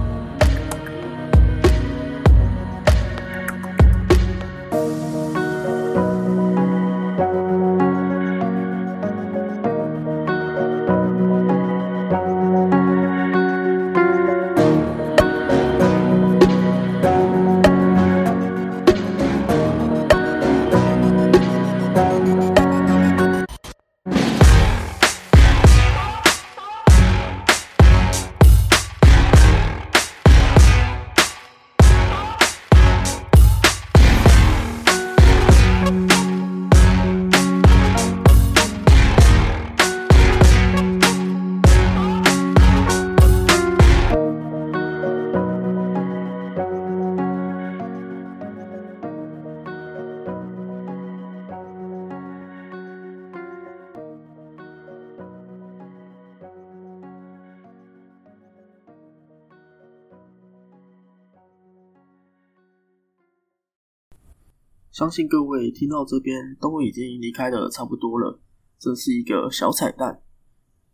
[65.03, 68.39] 相信各位听到这边都已经离开的差不多了，
[68.79, 70.23] 这是一个小彩蛋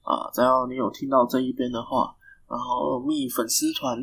[0.01, 0.31] 啊！
[0.33, 2.17] 只要你有听到这一边的话，
[2.49, 3.99] 然后密粉丝团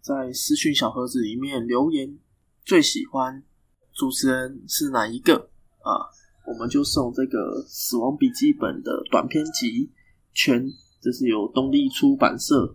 [0.00, 2.18] 在私讯小盒子里面留言
[2.64, 3.44] 最喜欢
[3.92, 5.50] 主持人是哪一个
[5.82, 6.08] 啊？
[6.46, 9.92] 我们就送这个《死亡笔记本》的短篇集
[10.32, 10.66] 全，
[11.02, 12.74] 这是由东立出版社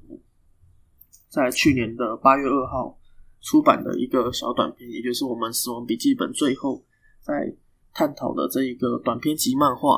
[1.27, 2.99] 在去年的八月二号
[3.45, 6.83] 出版的一个小短片，也就是我们《死亡笔记本》最后
[7.21, 7.55] 在
[7.93, 9.97] 探讨的这一个短篇集漫画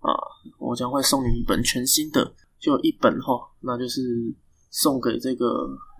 [0.00, 0.10] 啊，
[0.58, 4.34] 我将会送你一本全新的，就一本哈，那就是
[4.70, 5.46] 送给这个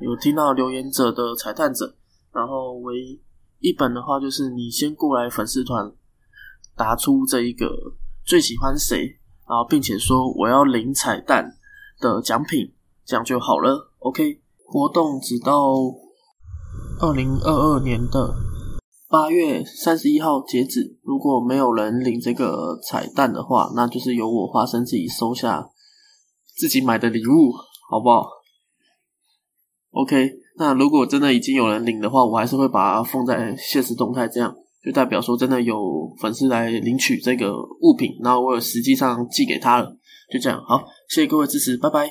[0.01, 1.95] 有听到留言者的彩蛋者，
[2.32, 3.20] 然后为
[3.61, 5.93] 一本的话，就是你先过来粉丝团
[6.74, 7.70] 答出这一个
[8.24, 9.16] 最喜欢谁，
[9.49, 11.57] 然后并且说我要领彩蛋
[12.01, 12.74] 的奖品，
[13.05, 13.93] 这样就好了。
[13.99, 15.76] OK，活动直到
[17.03, 18.35] 二零二二年的
[19.09, 20.99] 八月三十一号截止。
[21.03, 25.67] 如果没有人领这个彩蛋的话，那就是由我花生自己收下
[26.59, 27.53] 自己买的礼物，
[27.89, 28.27] 好不好
[29.93, 39.91] ？OK，那如果真的已经有人领的话，我还是会把它放在现实动态，这样就代表说真的有粉丝来领取这个物品，然后我有实际上寄给他了，
[40.31, 40.63] 就这样。
[40.69, 42.11] 好，谢谢各位支持，拜拜。